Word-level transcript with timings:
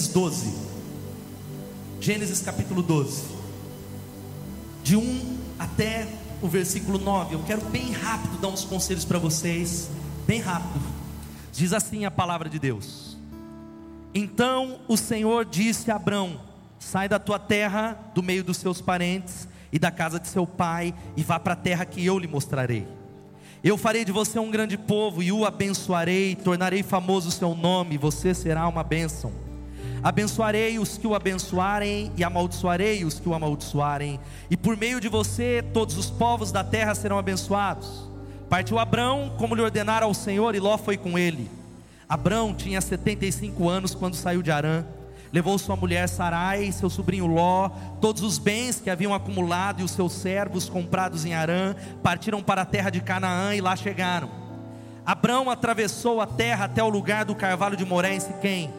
Gênesis 0.00 0.08
12. 0.08 0.54
Gênesis 2.00 2.40
capítulo 2.40 2.82
12. 2.82 3.24
De 4.82 4.96
1 4.96 5.38
até 5.58 6.08
o 6.40 6.48
versículo 6.48 6.98
9. 6.98 7.34
Eu 7.34 7.42
quero 7.42 7.60
bem 7.66 7.92
rápido 7.92 8.38
dar 8.38 8.48
uns 8.48 8.64
conselhos 8.64 9.04
para 9.04 9.18
vocês, 9.18 9.90
bem 10.26 10.40
rápido. 10.40 10.80
Diz 11.52 11.74
assim 11.74 12.06
a 12.06 12.10
palavra 12.10 12.48
de 12.48 12.58
Deus: 12.58 13.18
Então 14.14 14.80
o 14.88 14.96
Senhor 14.96 15.44
disse 15.44 15.90
a 15.90 15.96
Abrão: 15.96 16.40
Sai 16.78 17.06
da 17.06 17.18
tua 17.18 17.38
terra, 17.38 17.98
do 18.14 18.22
meio 18.22 18.42
dos 18.42 18.56
seus 18.56 18.80
parentes 18.80 19.46
e 19.70 19.78
da 19.78 19.90
casa 19.90 20.18
de 20.18 20.28
seu 20.28 20.46
pai, 20.46 20.94
e 21.14 21.22
vá 21.22 21.38
para 21.38 21.52
a 21.52 21.56
terra 21.56 21.84
que 21.84 22.04
eu 22.04 22.18
lhe 22.18 22.26
mostrarei. 22.26 22.88
Eu 23.62 23.76
farei 23.76 24.06
de 24.06 24.12
você 24.12 24.38
um 24.38 24.50
grande 24.50 24.78
povo 24.78 25.22
e 25.22 25.30
o 25.30 25.44
abençoarei, 25.44 26.34
tornarei 26.36 26.82
famoso 26.82 27.28
o 27.28 27.32
seu 27.32 27.54
nome, 27.54 27.98
você 27.98 28.32
será 28.32 28.66
uma 28.66 28.82
bênção. 28.82 29.49
Abençoarei 30.02 30.78
os 30.78 30.96
que 30.96 31.06
o 31.06 31.14
abençoarem 31.14 32.10
e 32.16 32.24
amaldiçoarei 32.24 33.04
os 33.04 33.20
que 33.20 33.28
o 33.28 33.34
amaldiçoarem, 33.34 34.18
e 34.50 34.56
por 34.56 34.76
meio 34.76 35.00
de 35.00 35.08
você 35.08 35.62
todos 35.74 35.98
os 35.98 36.10
povos 36.10 36.50
da 36.50 36.64
terra 36.64 36.94
serão 36.94 37.18
abençoados. 37.18 38.08
Partiu 38.48 38.78
Abrão, 38.78 39.32
como 39.38 39.54
lhe 39.54 39.62
ordenara 39.62 40.06
ao 40.06 40.14
Senhor, 40.14 40.54
e 40.54 40.60
Ló 40.60 40.78
foi 40.78 40.96
com 40.96 41.18
ele. 41.18 41.50
Abrão 42.08 42.52
tinha 42.54 42.80
75 42.80 43.68
anos 43.68 43.94
quando 43.94 44.16
saiu 44.16 44.42
de 44.42 44.50
Arã. 44.50 44.84
Levou 45.32 45.56
sua 45.58 45.76
mulher 45.76 46.08
Sarai 46.08 46.72
seu 46.72 46.90
sobrinho 46.90 47.26
Ló, 47.26 47.68
todos 48.00 48.22
os 48.22 48.38
bens 48.38 48.80
que 48.80 48.90
haviam 48.90 49.14
acumulado 49.14 49.80
e 49.80 49.84
os 49.84 49.92
seus 49.92 50.14
servos 50.14 50.68
comprados 50.68 51.24
em 51.24 51.34
Arã, 51.34 51.76
partiram 52.02 52.42
para 52.42 52.62
a 52.62 52.66
terra 52.66 52.90
de 52.90 53.00
Canaã 53.00 53.54
e 53.54 53.60
lá 53.60 53.76
chegaram. 53.76 54.28
Abrão 55.06 55.48
atravessou 55.48 56.20
a 56.20 56.26
terra 56.26 56.64
até 56.64 56.82
o 56.82 56.88
lugar 56.88 57.24
do 57.24 57.34
carvalho 57.34 57.76
de 57.76 57.84
Moré 57.84 58.14
em 58.14 58.20
Siquém. 58.20 58.70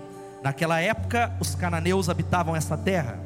Naquela 0.44 0.80
época, 0.80 1.32
os 1.40 1.54
cananeus 1.54 2.10
habitavam 2.10 2.56
essa 2.56 2.78
terra. 2.78 3.20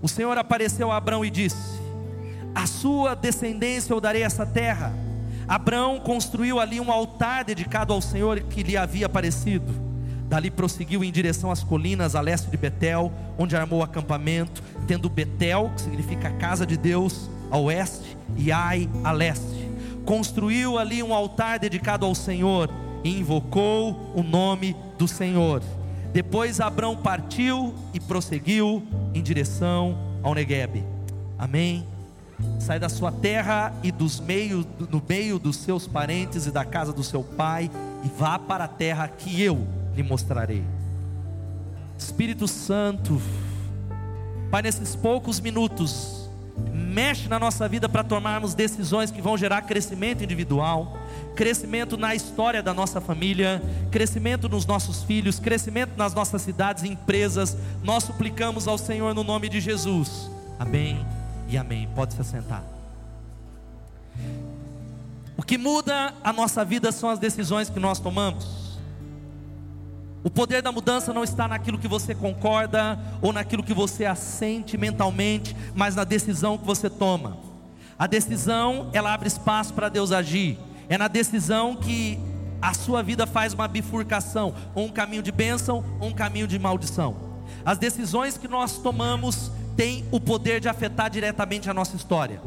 O 0.00 0.08
Senhor 0.08 0.38
apareceu 0.38 0.90
a 0.90 0.96
Abrão 0.96 1.24
e 1.24 1.30
disse: 1.30 1.80
A 2.54 2.66
sua 2.66 3.14
descendência 3.14 3.92
eu 3.92 4.00
darei 4.00 4.22
essa 4.22 4.46
terra. 4.46 4.92
Abrão 5.48 6.00
construiu 6.00 6.60
ali 6.60 6.80
um 6.80 6.90
altar 6.90 7.44
dedicado 7.44 7.92
ao 7.92 8.00
Senhor 8.00 8.40
que 8.40 8.62
lhe 8.62 8.76
havia 8.76 9.06
aparecido. 9.06 9.84
Dali 10.28 10.50
prosseguiu 10.50 11.04
em 11.04 11.12
direção 11.12 11.50
às 11.50 11.62
colinas 11.62 12.14
a 12.14 12.20
leste 12.20 12.48
de 12.50 12.56
Betel, 12.56 13.12
onde 13.36 13.54
armou 13.54 13.82
acampamento, 13.82 14.62
tendo 14.86 15.10
Betel, 15.10 15.70
que 15.74 15.82
significa 15.82 16.30
casa 16.30 16.64
de 16.64 16.76
Deus, 16.76 17.28
a 17.50 17.58
oeste, 17.58 18.16
e 18.36 18.50
Ai 18.50 18.88
a 19.02 19.12
leste. 19.12 19.70
Construiu 20.04 20.78
ali 20.78 21.02
um 21.02 21.12
altar 21.12 21.58
dedicado 21.58 22.06
ao 22.06 22.14
Senhor 22.14 22.70
e 23.02 23.18
invocou 23.18 24.12
o 24.14 24.22
nome 24.22 24.74
do 24.96 25.06
Senhor. 25.06 25.62
Depois 26.14 26.60
Abrão 26.60 26.96
partiu 26.96 27.74
e 27.92 28.00
prosseguiu 28.00 28.82
em 29.12 29.22
direção 29.22 29.98
ao 30.22 30.32
Negueb. 30.32 30.82
Amém. 31.36 31.86
Sai 32.58 32.78
da 32.78 32.88
sua 32.88 33.12
terra 33.12 33.74
e 33.82 33.92
dos 33.92 34.20
meios, 34.20 34.64
no 34.90 35.02
meio 35.06 35.38
dos 35.38 35.56
seus 35.56 35.86
parentes 35.86 36.46
e 36.46 36.50
da 36.50 36.64
casa 36.64 36.92
do 36.92 37.04
seu 37.04 37.22
pai, 37.22 37.70
e 38.02 38.08
vá 38.16 38.38
para 38.38 38.64
a 38.64 38.68
terra 38.68 39.08
que 39.08 39.42
eu 39.42 39.66
lhe 39.94 40.02
mostrarei. 40.02 40.64
Espírito 41.98 42.48
Santo, 42.48 43.20
Pai, 44.54 44.62
nesses 44.62 44.94
poucos 44.94 45.40
minutos, 45.40 46.23
mexe 46.72 47.28
na 47.28 47.38
nossa 47.38 47.68
vida 47.68 47.88
para 47.88 48.04
tomarmos 48.04 48.54
decisões 48.54 49.10
que 49.10 49.20
vão 49.20 49.36
gerar 49.36 49.62
crescimento 49.62 50.22
individual 50.22 51.04
crescimento 51.34 51.96
na 51.96 52.14
história 52.14 52.62
da 52.62 52.72
nossa 52.72 53.00
família, 53.00 53.60
crescimento 53.90 54.48
nos 54.48 54.64
nossos 54.64 55.02
filhos, 55.02 55.38
crescimento 55.38 55.92
nas 55.96 56.14
nossas 56.14 56.42
cidades 56.42 56.84
e 56.84 56.88
empresas. 56.88 57.56
Nós 57.82 58.04
suplicamos 58.04 58.66
ao 58.68 58.78
Senhor 58.78 59.14
no 59.14 59.24
nome 59.24 59.48
de 59.48 59.60
Jesus. 59.60 60.30
Amém 60.58 61.04
e 61.48 61.58
amém. 61.58 61.88
Pode 61.94 62.14
se 62.14 62.20
assentar. 62.20 62.62
O 65.36 65.42
que 65.42 65.58
muda 65.58 66.14
a 66.22 66.32
nossa 66.32 66.64
vida 66.64 66.92
são 66.92 67.10
as 67.10 67.18
decisões 67.18 67.68
que 67.68 67.80
nós 67.80 67.98
tomamos. 67.98 68.63
O 70.24 70.30
poder 70.30 70.62
da 70.62 70.72
mudança 70.72 71.12
não 71.12 71.22
está 71.22 71.46
naquilo 71.46 71.78
que 71.78 71.86
você 71.86 72.14
concorda 72.14 72.98
ou 73.20 73.30
naquilo 73.30 73.62
que 73.62 73.74
você 73.74 74.06
assente 74.06 74.78
mentalmente, 74.78 75.54
mas 75.74 75.94
na 75.94 76.02
decisão 76.02 76.56
que 76.56 76.64
você 76.64 76.88
toma. 76.88 77.36
A 77.98 78.06
decisão, 78.06 78.88
ela 78.94 79.12
abre 79.12 79.28
espaço 79.28 79.74
para 79.74 79.90
Deus 79.90 80.12
agir. 80.12 80.58
É 80.88 80.96
na 80.96 81.08
decisão 81.08 81.76
que 81.76 82.18
a 82.60 82.72
sua 82.72 83.02
vida 83.02 83.26
faz 83.26 83.52
uma 83.52 83.68
bifurcação, 83.68 84.54
ou 84.74 84.86
um 84.86 84.90
caminho 84.90 85.22
de 85.22 85.30
bênção, 85.30 85.84
ou 86.00 86.08
um 86.08 86.14
caminho 86.14 86.46
de 86.46 86.58
maldição. 86.58 87.14
As 87.62 87.76
decisões 87.76 88.38
que 88.38 88.48
nós 88.48 88.78
tomamos 88.78 89.52
têm 89.76 90.06
o 90.10 90.18
poder 90.18 90.58
de 90.58 90.70
afetar 90.70 91.10
diretamente 91.10 91.68
a 91.68 91.74
nossa 91.74 91.96
história. 91.96 92.40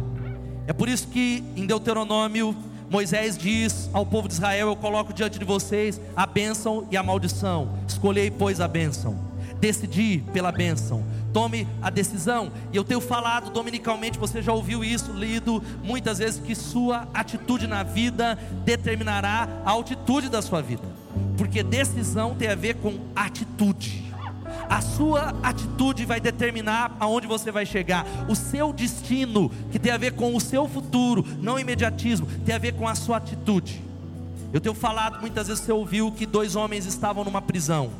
É 0.65 0.73
por 0.73 0.89
isso 0.89 1.07
que 1.09 1.43
em 1.55 1.67
Deuteronômio 1.67 2.55
Moisés 2.89 3.37
diz 3.37 3.89
ao 3.93 4.05
povo 4.05 4.27
de 4.27 4.35
Israel: 4.35 4.69
Eu 4.69 4.75
coloco 4.75 5.13
diante 5.13 5.37
de 5.37 5.45
vocês 5.45 5.99
a 6.15 6.25
bênção 6.25 6.87
e 6.91 6.97
a 6.97 7.03
maldição. 7.03 7.77
Escolhei, 7.87 8.31
pois, 8.31 8.61
a 8.61 8.67
bênção. 8.67 9.17
Decidi 9.59 10.23
pela 10.33 10.51
bênção 10.51 11.03
tome 11.37 11.67
a 11.83 11.91
decisão. 11.91 12.51
E 12.73 12.77
eu 12.77 12.83
tenho 12.83 12.99
falado 12.99 13.51
dominicalmente, 13.51 14.17
você 14.17 14.41
já 14.41 14.51
ouviu 14.51 14.83
isso, 14.83 15.11
lido 15.11 15.61
muitas 15.83 16.17
vezes, 16.17 16.41
que 16.43 16.55
sua 16.55 17.07
atitude 17.13 17.67
na 17.67 17.83
vida 17.83 18.35
determinará 18.65 19.47
a 19.63 19.69
altitude 19.69 20.29
da 20.29 20.41
sua 20.41 20.63
vida, 20.63 20.87
porque 21.37 21.61
decisão 21.61 22.33
tem 22.33 22.47
a 22.47 22.55
ver 22.55 22.77
com 22.77 22.97
atitude. 23.15 24.06
A 24.69 24.81
sua 24.81 25.33
atitude 25.41 26.05
vai 26.05 26.19
determinar 26.19 26.95
aonde 26.99 27.27
você 27.27 27.51
vai 27.51 27.65
chegar. 27.65 28.05
O 28.27 28.35
seu 28.35 28.73
destino, 28.73 29.49
que 29.71 29.79
tem 29.79 29.91
a 29.91 29.97
ver 29.97 30.13
com 30.13 30.35
o 30.35 30.41
seu 30.41 30.67
futuro, 30.67 31.25
não 31.41 31.57
imediatismo, 31.57 32.27
tem 32.45 32.53
a 32.53 32.59
ver 32.59 32.73
com 32.73 32.87
a 32.87 32.95
sua 32.95 33.17
atitude. 33.17 33.81
Eu 34.53 34.61
tenho 34.61 34.75
falado 34.75 35.19
muitas 35.19 35.47
vezes 35.47 35.63
você 35.63 35.71
ouviu 35.71 36.11
que 36.11 36.25
dois 36.25 36.55
homens 36.55 36.85
estavam 36.85 37.23
numa 37.23 37.41
prisão. 37.41 37.91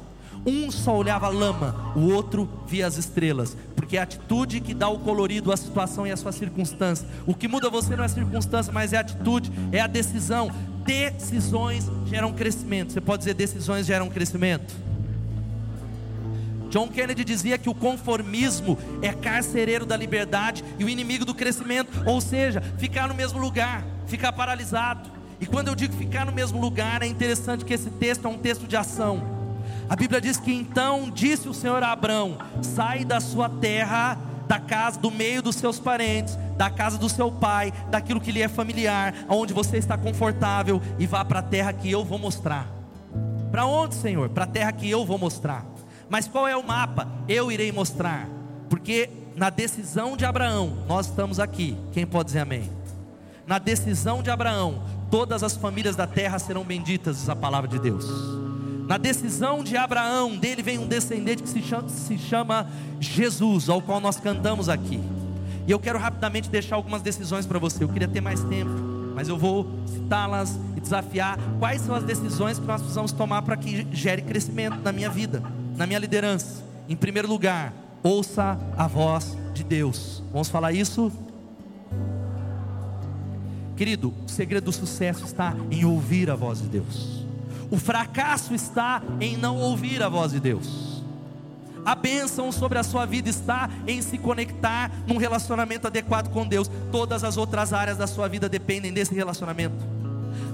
Um 0.46 0.72
só 0.72 0.96
olhava 0.96 1.28
lama, 1.28 1.92
o 1.96 2.12
outro 2.14 2.50
via 2.68 2.88
as 2.88 2.98
estrelas, 2.98 3.58
porque 3.76 3.98
é 3.98 4.00
a 4.00 4.04
atitude 4.04 4.62
que 4.62 4.74
dá 4.74 4.88
o 4.88 5.00
colorido 5.00 5.52
à 5.52 5.58
situação 5.58 6.08
e 6.08 6.12
à 6.12 6.16
sua 6.16 6.32
circunstância. 6.32 7.06
O 7.26 7.34
que 7.34 7.48
muda 7.48 7.70
você 7.70 7.96
não 7.96 8.04
é 8.04 8.06
a 8.06 8.10
circunstância, 8.10 8.72
mas 8.72 8.94
é 8.94 8.98
a 8.98 9.02
atitude, 9.02 9.52
é 9.72 9.82
a 9.82 9.88
decisão. 9.88 10.50
Decisões 10.86 11.92
geram 12.06 12.32
crescimento. 12.32 12.94
Você 12.94 13.02
pode 13.02 13.20
dizer 13.20 13.34
decisões 13.34 13.86
geram 13.86 14.10
crescimento? 14.10 14.87
John 16.70 16.88
Kennedy 16.88 17.24
dizia 17.24 17.58
que 17.58 17.70
o 17.70 17.76
conformismo 17.76 18.78
é 19.02 19.14
carcereiro 19.14 19.86
da 19.86 19.96
liberdade 19.96 20.64
e 20.78 20.84
o 20.84 20.90
inimigo 20.90 21.26
do 21.26 21.34
crescimento, 21.34 21.92
ou 22.06 22.20
seja, 22.20 22.62
ficar 22.78 23.08
no 23.08 23.16
mesmo 23.16 23.40
lugar, 23.40 23.84
ficar 24.06 24.32
paralisado. 24.34 25.10
E 25.40 25.46
quando 25.46 25.68
eu 25.68 25.76
digo 25.76 25.96
ficar 25.96 26.26
no 26.26 26.32
mesmo 26.32 26.60
lugar, 26.60 27.02
é 27.02 27.08
interessante 27.08 27.64
que 27.64 27.74
esse 27.74 27.90
texto 27.92 28.26
é 28.26 28.30
um 28.30 28.38
texto 28.38 28.68
de 28.68 28.76
ação. 28.76 29.22
A 29.90 29.96
Bíblia 29.96 30.20
diz 30.20 30.38
que 30.38 30.52
então 30.52 31.10
disse 31.10 31.48
o 31.48 31.54
Senhor 31.54 31.82
a 31.84 31.92
Abraão: 31.92 32.38
sai 32.62 33.06
da 33.06 33.20
sua 33.20 33.48
terra, 33.48 34.18
da 34.48 34.60
casa, 34.60 35.00
do 35.00 35.12
meio 35.12 35.42
dos 35.42 35.56
seus 35.56 35.80
parentes, 35.80 36.38
da 36.58 36.70
casa 36.70 36.98
do 36.98 37.08
seu 37.08 37.32
pai, 37.32 37.72
daquilo 37.90 38.20
que 38.20 38.32
lhe 38.32 38.42
é 38.42 38.48
familiar, 38.48 39.14
onde 39.30 39.54
você 39.54 39.78
está 39.78 39.98
confortável, 39.98 40.82
e 40.98 41.06
vá 41.06 41.24
para 41.24 41.40
a 41.40 41.44
terra 41.44 41.72
que 41.72 41.90
eu 41.90 42.04
vou 42.04 42.18
mostrar. 42.18 42.68
Para 43.52 43.66
onde, 43.66 43.96
Senhor? 43.96 44.30
Para 44.30 44.44
a 44.44 44.48
terra 44.48 44.72
que 44.72 44.90
eu 44.90 45.06
vou 45.06 45.18
mostrar. 45.18 45.66
Mas 46.10 46.28
qual 46.28 46.48
é 46.48 46.56
o 46.56 46.66
mapa? 46.66 47.08
Eu 47.28 47.52
irei 47.52 47.72
mostrar. 47.72 48.28
Porque 48.70 49.10
na 49.36 49.50
decisão 49.50 50.18
de 50.18 50.26
Abraão, 50.26 50.78
nós 50.88 51.08
estamos 51.08 51.40
aqui. 51.40 51.78
Quem 51.92 52.06
pode 52.06 52.28
dizer 52.28 52.40
amém? 52.40 52.70
Na 53.46 53.60
decisão 53.60 54.22
de 54.22 54.30
Abraão, 54.30 54.82
todas 55.10 55.44
as 55.44 55.56
famílias 55.56 55.96
da 55.96 56.08
terra 56.08 56.40
serão 56.40 56.64
benditas, 56.64 57.18
diz 57.18 57.30
a 57.30 57.36
palavra 57.36 57.70
de 57.70 57.80
Deus. 57.80 58.06
Na 58.88 58.98
decisão 58.98 59.64
de 59.64 59.76
Abraão, 59.76 60.36
dele 60.36 60.64
vem 60.64 60.80
um 60.80 60.88
descendente 60.88 61.44
que 61.44 61.50
se 61.50 61.62
chama, 61.62 61.90
se 61.90 62.18
chama 62.18 62.68
Jesus, 63.00 63.70
ao 63.70 63.82
qual 63.82 64.00
nós 64.00 64.18
cantamos 64.18 64.70
aqui. 64.70 65.00
E 65.68 65.72
eu 65.72 65.80
quero 65.80 66.00
rapidamente 66.00 66.50
deixar 66.50 66.78
algumas 66.78 67.02
decisões 67.02 67.46
para 67.46 67.60
você. 67.60 67.84
Eu 67.84 67.90
queria 67.90 68.08
ter 68.08 68.22
mais 68.22 68.42
tempo, 68.46 68.72
mas 69.14 69.28
eu 69.28 69.38
vou 69.38 69.68
citá-las 69.86 70.58
e 70.76 70.80
desafiar 70.80 71.38
quais 71.60 71.82
são 71.82 71.94
as 71.94 72.04
decisões 72.04 72.58
que 72.58 72.66
nós 72.66 72.82
precisamos 72.82 73.12
tomar 73.12 73.42
para 73.42 73.58
que 73.58 73.86
gere 73.92 74.22
crescimento 74.22 74.78
na 74.82 74.94
minha 74.94 75.10
vida, 75.10 75.44
na 75.78 75.86
minha 75.86 76.00
liderança. 76.00 76.64
Em 76.90 76.96
primeiro 76.96 77.28
lugar, 77.28 77.72
ouça 78.02 78.60
a 78.76 78.88
voz 78.88 79.38
de 79.54 79.64
Deus. 79.64 80.24
Vamos 80.34 80.50
falar 80.50 80.74
isso? 80.74 81.12
Querido, 83.76 84.12
o 84.26 84.30
segredo 84.30 84.66
do 84.66 84.72
sucesso 84.72 85.24
está 85.24 85.56
em 85.70 85.86
ouvir 85.86 86.32
a 86.32 86.36
voz 86.36 86.62
de 86.62 86.68
Deus. 86.68 87.26
O 87.70 87.78
fracasso 87.78 88.56
está 88.56 89.04
em 89.22 89.38
não 89.38 89.58
ouvir 89.58 90.02
a 90.02 90.10
voz 90.10 90.32
de 90.32 90.40
Deus. 90.40 91.04
A 91.86 91.94
bênção 91.94 92.52
sobre 92.52 92.80
a 92.80 92.84
sua 92.84 93.06
vida 93.06 93.30
está 93.30 93.70
em 93.86 94.02
se 94.02 94.18
conectar 94.18 94.92
num 95.06 95.18
relacionamento 95.18 95.86
adequado 95.88 96.30
com 96.30 96.46
Deus. 96.46 96.70
Todas 96.92 97.24
as 97.24 97.38
outras 97.38 97.72
áreas 97.72 97.98
da 97.98 98.08
sua 98.08 98.28
vida 98.28 98.50
dependem 98.50 98.92
desse 98.92 99.14
relacionamento 99.14 99.97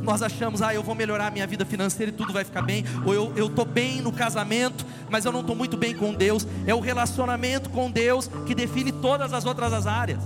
nós 0.04 0.22
achamos, 0.22 0.62
ah, 0.62 0.74
eu 0.74 0.84
vou 0.84 0.94
melhorar 0.94 1.28
a 1.28 1.32
minha 1.32 1.48
vida 1.48 1.66
financeira 1.66 2.12
e 2.12 2.16
tudo 2.16 2.34
vai 2.34 2.44
ficar 2.44 2.62
bem, 2.62 2.84
ou 3.06 3.14
eu 3.14 3.48
estou 3.48 3.66
bem 3.66 4.02
no 4.02 4.12
casamento, 4.12 4.86
mas 5.10 5.26
eu 5.26 5.32
não 5.32 5.42
estou 5.42 5.56
muito 5.56 5.78
bem 5.78 5.96
com 5.96 6.14
Deus. 6.14 6.46
É 6.68 6.74
o 6.74 6.80
relacionamento 6.80 7.70
com 7.70 7.90
Deus 7.90 8.30
que 8.46 8.54
define 8.54 8.92
todas 8.92 9.34
as 9.34 9.46
outras 9.46 9.88
áreas. 9.88 10.22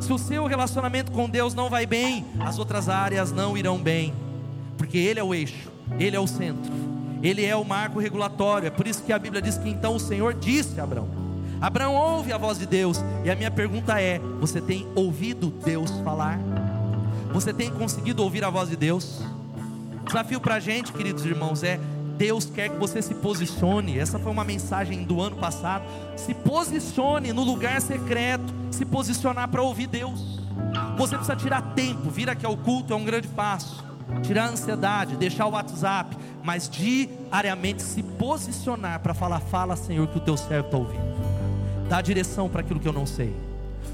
Se 0.00 0.12
o 0.12 0.18
seu 0.18 0.46
relacionamento 0.46 1.12
com 1.12 1.30
Deus 1.30 1.54
não 1.54 1.70
vai 1.70 1.86
bem, 1.86 2.26
as 2.40 2.58
outras 2.58 2.88
áreas 2.88 3.30
não 3.30 3.56
irão 3.56 3.78
bem, 3.78 4.12
porque 4.76 4.98
Ele 4.98 5.20
é 5.20 5.22
o 5.22 5.32
eixo, 5.32 5.70
Ele 5.98 6.16
é 6.16 6.20
o 6.20 6.26
centro, 6.26 6.72
Ele 7.22 7.44
é 7.44 7.54
o 7.54 7.64
marco 7.64 8.00
regulatório. 8.00 8.66
É 8.66 8.70
por 8.70 8.88
isso 8.88 9.04
que 9.04 9.12
a 9.12 9.18
Bíblia 9.18 9.40
diz 9.40 9.56
que 9.56 9.68
então 9.68 9.94
o 9.94 10.00
Senhor 10.00 10.34
disse 10.34 10.80
a 10.80 10.82
Abraão: 10.82 11.08
Abraão 11.60 11.94
ouve 11.94 12.32
a 12.32 12.38
voz 12.38 12.58
de 12.58 12.66
Deus, 12.66 12.98
e 13.24 13.30
a 13.30 13.36
minha 13.36 13.50
pergunta 13.50 14.00
é: 14.00 14.18
você 14.40 14.60
tem 14.60 14.88
ouvido 14.96 15.52
Deus 15.64 15.92
falar? 16.00 16.40
Você 17.32 17.52
tem 17.52 17.70
conseguido 17.70 18.22
ouvir 18.22 18.44
a 18.44 18.50
voz 18.50 18.68
de 18.68 18.76
Deus? 18.76 19.20
O 20.02 20.04
desafio 20.06 20.40
para 20.40 20.56
a 20.56 20.60
gente, 20.60 20.92
queridos 20.92 21.24
irmãos, 21.24 21.62
é 21.62 21.80
Deus 22.18 22.44
quer 22.44 22.68
que 22.68 22.76
você 22.76 23.00
se 23.00 23.14
posicione. 23.14 23.98
Essa 23.98 24.18
foi 24.18 24.30
uma 24.30 24.44
mensagem 24.44 25.02
do 25.02 25.20
ano 25.20 25.36
passado. 25.36 25.84
Se 26.16 26.34
posicione 26.34 27.32
no 27.32 27.42
lugar 27.42 27.80
secreto, 27.80 28.44
se 28.70 28.84
posicionar 28.84 29.48
para 29.48 29.62
ouvir 29.62 29.86
Deus. 29.86 30.40
Você 30.96 31.16
precisa 31.16 31.36
tirar 31.36 31.62
tempo, 31.74 32.10
vir 32.10 32.28
aqui 32.28 32.44
ao 32.44 32.56
culto 32.56 32.92
é 32.92 32.96
um 32.96 33.04
grande 33.04 33.28
passo. 33.28 33.82
Tirar 34.22 34.44
a 34.44 34.48
ansiedade, 34.50 35.16
deixar 35.16 35.46
o 35.46 35.50
WhatsApp, 35.50 36.16
mas 36.44 36.68
diariamente 36.68 37.82
se 37.82 38.02
posicionar 38.02 39.00
para 39.00 39.14
falar: 39.14 39.40
Fala, 39.40 39.74
Senhor, 39.74 40.06
que 40.08 40.18
o 40.18 40.20
teu 40.20 40.36
servo 40.36 40.66
está 40.66 40.76
ouvindo. 40.76 41.88
Dá 41.88 42.02
direção 42.02 42.48
para 42.48 42.60
aquilo 42.60 42.78
que 42.78 42.86
eu 42.86 42.92
não 42.92 43.06
sei. 43.06 43.34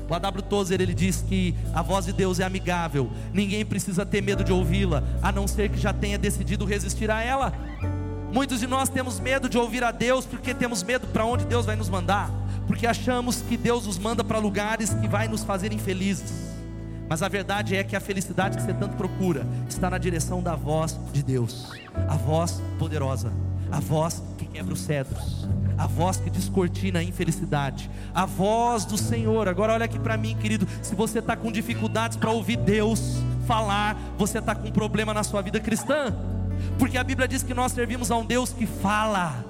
O 0.09 0.15
A.W. 0.15 0.43
Tozer 0.43 0.81
ele 0.81 0.95
diz 0.95 1.25
que 1.27 1.55
a 1.75 1.83
voz 1.83 2.07
de 2.07 2.13
Deus 2.13 2.41
é 2.41 2.45
amigável, 2.45 3.11
ninguém 3.33 3.65
precisa 3.65 4.07
ter 4.07 4.23
medo 4.23 4.43
de 4.43 4.53
ouvi-la, 4.53 5.03
a 5.23 5.31
não 5.31 5.47
ser 5.47 5.69
que 5.69 5.79
já 5.79 5.93
tenha 5.93 6.19
decidido 6.19 6.65
resistir 6.65 7.11
a 7.11 7.23
ela. 7.23 7.53
Muitos 8.33 8.61
de 8.61 8.67
nós 8.67 8.89
temos 8.89 9.19
medo 9.19 9.49
de 9.49 9.57
ouvir 9.57 9.83
a 9.83 9.91
Deus 9.91 10.27
porque 10.27 10.55
temos 10.55 10.83
medo 10.83 11.07
para 11.07 11.25
onde 11.25 11.45
Deus 11.47 11.65
vai 11.67 11.77
nos 11.77 11.89
mandar, 11.89 12.31
porque 12.67 12.87
achamos 12.87 13.43
que 13.43 13.57
Deus 13.57 13.87
nos 13.87 13.99
manda 13.99 14.23
para 14.23 14.39
lugares 14.39 14.93
que 14.95 15.09
vai 15.09 15.29
nos 15.29 15.43
fazer 15.45 15.73
infelizes. 15.73 16.49
Mas 17.09 17.23
a 17.23 17.29
verdade 17.29 17.75
é 17.75 17.83
que 17.83 17.97
a 17.97 18.01
felicidade 18.01 18.59
que 18.59 18.63
você 18.63 18.75
tanto 18.75 18.97
procura 18.97 19.47
está 19.69 19.89
na 19.89 19.97
direção 19.97 20.43
da 20.43 20.55
voz 20.55 20.99
de 21.11 21.23
Deus, 21.23 21.73
a 22.07 22.17
voz 22.17 22.63
poderosa, 22.79 23.33
a 23.71 23.81
voz 23.81 24.23
que 24.37 24.47
quebra 24.47 24.73
os 24.73 24.81
cedros, 24.81 25.49
a 25.77 25.87
voz 25.87 26.17
que 26.17 26.31
descortina 26.31 26.99
a 27.01 27.03
infelicidade, 27.03 27.91
a 28.15 28.25
voz 28.25 28.85
do 28.85 28.97
Senhor. 28.97 29.49
Agora 29.49 29.75
olha 29.75 29.85
aqui 29.85 29.99
para 29.99 30.17
mim, 30.17 30.37
querido, 30.37 30.67
se 30.83 30.95
você 30.95 31.19
está 31.19 31.37
com 31.37 31.53
dificuldades 31.53 32.17
para 32.17 32.31
ouvir 32.31 32.57
Deus 32.57 33.17
falar, 33.47 33.97
você 34.17 34.39
está 34.39 34.55
com 34.55 34.69
um 34.69 34.73
problema 34.73 35.15
na 35.15 35.23
sua 35.23 35.41
vida 35.43 35.61
cristã, 35.61 36.15
porque 36.79 36.99
a 36.99 37.05
Bíblia 37.05 37.29
diz 37.29 37.43
que 37.43 37.55
nós 37.55 37.73
servimos 37.73 38.11
a 38.11 38.17
um 38.17 38.25
Deus 38.25 38.53
que 38.53 38.67
fala. 38.67 39.45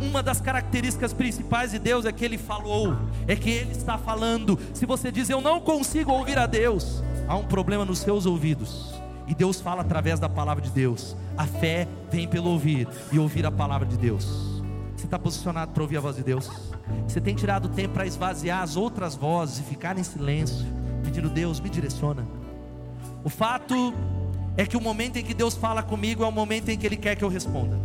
Uma 0.00 0.20
das 0.22 0.40
características 0.40 1.12
principais 1.12 1.70
de 1.70 1.78
Deus 1.78 2.04
é 2.04 2.10
que 2.10 2.24
Ele 2.24 2.36
falou, 2.36 2.96
é 3.28 3.36
que 3.36 3.50
Ele 3.50 3.70
está 3.70 3.96
falando. 3.96 4.58
Se 4.74 4.84
você 4.84 5.12
diz 5.12 5.30
eu 5.30 5.40
não 5.40 5.60
consigo 5.60 6.10
ouvir 6.10 6.36
a 6.38 6.46
Deus, 6.46 7.04
há 7.28 7.36
um 7.36 7.44
problema 7.44 7.84
nos 7.84 8.00
seus 8.00 8.26
ouvidos. 8.26 8.99
E 9.30 9.34
Deus 9.34 9.60
fala 9.60 9.82
através 9.82 10.18
da 10.18 10.28
palavra 10.28 10.60
de 10.60 10.70
Deus. 10.70 11.16
A 11.38 11.46
fé 11.46 11.86
vem 12.10 12.26
pelo 12.26 12.50
ouvir 12.50 12.88
e 13.12 13.18
ouvir 13.18 13.46
a 13.46 13.50
palavra 13.52 13.86
de 13.86 13.96
Deus. 13.96 14.60
Você 14.96 15.04
está 15.04 15.20
posicionado 15.20 15.70
para 15.70 15.84
ouvir 15.84 15.98
a 15.98 16.00
voz 16.00 16.16
de 16.16 16.24
Deus? 16.24 16.50
Você 17.06 17.20
tem 17.20 17.36
tirado 17.36 17.68
tempo 17.68 17.94
para 17.94 18.04
esvaziar 18.04 18.60
as 18.60 18.74
outras 18.76 19.14
vozes 19.14 19.60
e 19.60 19.62
ficar 19.62 19.96
em 19.96 20.02
silêncio, 20.02 20.66
pedindo 21.04 21.30
Deus, 21.30 21.60
me 21.60 21.70
direciona. 21.70 22.26
O 23.22 23.28
fato 23.30 23.94
é 24.56 24.66
que 24.66 24.76
o 24.76 24.80
momento 24.80 25.16
em 25.16 25.22
que 25.22 25.32
Deus 25.32 25.54
fala 25.54 25.80
comigo 25.80 26.24
é 26.24 26.26
o 26.26 26.32
momento 26.32 26.68
em 26.68 26.76
que 26.76 26.84
Ele 26.84 26.96
quer 26.96 27.14
que 27.14 27.22
eu 27.22 27.28
responda. 27.28 27.78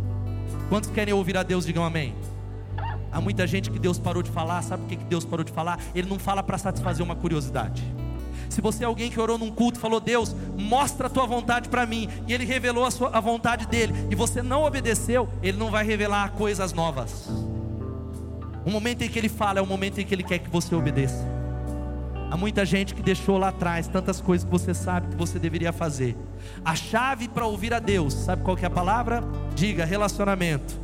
Quantos 0.68 0.90
querem 0.90 1.14
ouvir 1.14 1.36
a 1.36 1.44
Deus, 1.44 1.64
digam 1.64 1.84
amém. 1.84 2.12
Há 3.12 3.20
muita 3.20 3.46
gente 3.46 3.70
que 3.70 3.78
Deus 3.78 4.00
parou 4.00 4.20
de 4.20 4.32
falar, 4.32 4.62
sabe 4.62 4.82
por 4.82 4.88
que 4.88 5.04
Deus 5.04 5.24
parou 5.24 5.44
de 5.44 5.52
falar? 5.52 5.78
Ele 5.94 6.08
não 6.08 6.18
fala 6.18 6.42
para 6.42 6.58
satisfazer 6.58 7.04
uma 7.04 7.14
curiosidade. 7.14 7.84
Se 8.48 8.60
você 8.60 8.84
é 8.84 8.86
alguém 8.86 9.10
que 9.10 9.20
orou 9.20 9.38
num 9.38 9.50
culto 9.50 9.78
e 9.78 9.80
falou, 9.80 10.00
Deus, 10.00 10.34
mostra 10.56 11.06
a 11.06 11.10
tua 11.10 11.26
vontade 11.26 11.68
para 11.68 11.86
mim, 11.86 12.08
e 12.26 12.32
Ele 12.32 12.44
revelou 12.44 12.84
a, 12.84 12.90
sua, 12.90 13.10
a 13.10 13.20
vontade 13.20 13.66
dele, 13.66 13.92
e 14.10 14.14
você 14.14 14.42
não 14.42 14.64
obedeceu, 14.64 15.28
Ele 15.42 15.58
não 15.58 15.70
vai 15.70 15.84
revelar 15.84 16.32
coisas 16.32 16.72
novas. 16.72 17.28
O 18.64 18.70
momento 18.70 19.02
em 19.02 19.08
que 19.08 19.18
Ele 19.18 19.28
fala 19.28 19.58
é 19.58 19.62
o 19.62 19.66
momento 19.66 20.00
em 20.00 20.04
que 20.04 20.14
Ele 20.14 20.22
quer 20.22 20.38
que 20.38 20.50
você 20.50 20.74
obedeça. 20.74 21.24
Há 22.30 22.36
muita 22.36 22.64
gente 22.64 22.94
que 22.94 23.02
deixou 23.02 23.38
lá 23.38 23.48
atrás 23.48 23.86
tantas 23.86 24.20
coisas 24.20 24.44
que 24.44 24.50
você 24.50 24.74
sabe 24.74 25.08
que 25.08 25.16
você 25.16 25.38
deveria 25.38 25.72
fazer. 25.72 26.16
A 26.64 26.74
chave 26.74 27.28
para 27.28 27.46
ouvir 27.46 27.72
a 27.72 27.78
Deus, 27.78 28.12
sabe 28.12 28.42
qual 28.42 28.56
que 28.56 28.64
é 28.64 28.68
a 28.68 28.70
palavra? 28.70 29.22
Diga 29.54 29.84
relacionamento. 29.84 30.80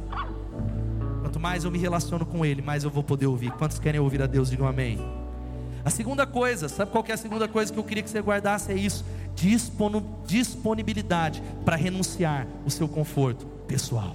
Quanto 1.21 1.41
mais 1.41 1.65
eu 1.65 1.71
me 1.71 1.79
relaciono 1.79 2.25
com 2.25 2.47
Ele, 2.47 2.63
mais 2.63 2.85
eu 2.85 2.91
vou 2.91 3.03
poder 3.03 3.27
ouvir. 3.27 3.51
Quantos 3.53 3.79
querem 3.79 4.01
ouvir 4.01 4.23
a 4.23 4.27
Deus, 4.27 4.51
digam 4.51 4.69
amém. 4.69 5.01
A 5.85 5.91
segunda 5.91 6.27
coisa, 6.27 6.69
sabe 6.69 6.91
qual 6.91 7.05
é 7.09 7.13
a 7.13 7.17
segunda 7.17 7.49
coisa 7.49 7.73
que 7.73 7.79
eu 7.79 7.85
queria 7.85 8.03
que 8.03 8.11
você 8.11 8.21
guardasse? 8.21 8.71
É 8.71 8.75
isso: 8.75 9.05
disponibilidade 10.27 11.43
para 11.65 11.77
renunciar 11.77 12.47
o 12.65 12.71
seu 12.71 12.89
conforto 12.89 13.47
pessoal. 13.67 14.15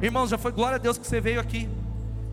Irmãos, 0.00 0.30
já 0.30 0.38
foi 0.38 0.52
glória 0.52 0.76
a 0.76 0.78
Deus 0.78 0.96
que 0.96 1.06
você 1.06 1.20
veio 1.20 1.40
aqui. 1.40 1.68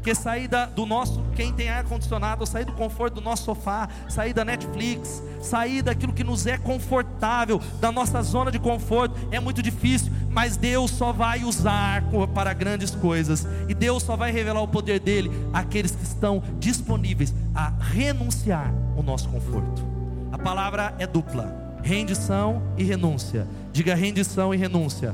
Que 0.03 0.15
sair 0.15 0.47
da, 0.47 0.65
do 0.65 0.85
nosso, 0.85 1.23
quem 1.35 1.53
tem 1.53 1.69
ar 1.69 1.83
condicionado, 1.83 2.45
sair 2.45 2.65
do 2.65 2.71
conforto 2.71 3.15
do 3.15 3.21
nosso 3.21 3.43
sofá, 3.43 3.87
sair 4.09 4.33
da 4.33 4.43
Netflix, 4.43 5.21
sair 5.41 5.83
daquilo 5.83 6.11
que 6.11 6.23
nos 6.23 6.47
é 6.47 6.57
confortável, 6.57 7.61
da 7.79 7.91
nossa 7.91 8.21
zona 8.23 8.51
de 8.51 8.57
conforto, 8.57 9.15
é 9.31 9.39
muito 9.39 9.61
difícil, 9.61 10.11
mas 10.29 10.57
Deus 10.57 10.89
só 10.89 11.11
vai 11.11 11.43
usar 11.43 12.03
para 12.33 12.51
grandes 12.53 12.91
coisas, 12.91 13.45
e 13.67 13.75
Deus 13.75 14.01
só 14.01 14.15
vai 14.15 14.31
revelar 14.31 14.61
o 14.61 14.67
poder 14.67 14.99
dele 14.99 15.31
àqueles 15.53 15.91
que 15.91 16.03
estão 16.03 16.41
disponíveis 16.59 17.33
a 17.53 17.69
renunciar 17.69 18.73
o 18.97 19.03
nosso 19.03 19.29
conforto. 19.29 19.85
A 20.31 20.37
palavra 20.37 20.95
é 20.97 21.05
dupla: 21.05 21.77
rendição 21.83 22.61
e 22.77 22.83
renúncia. 22.83 23.47
Diga 23.71 23.93
rendição 23.93 24.53
e 24.53 24.57
renúncia. 24.57 25.13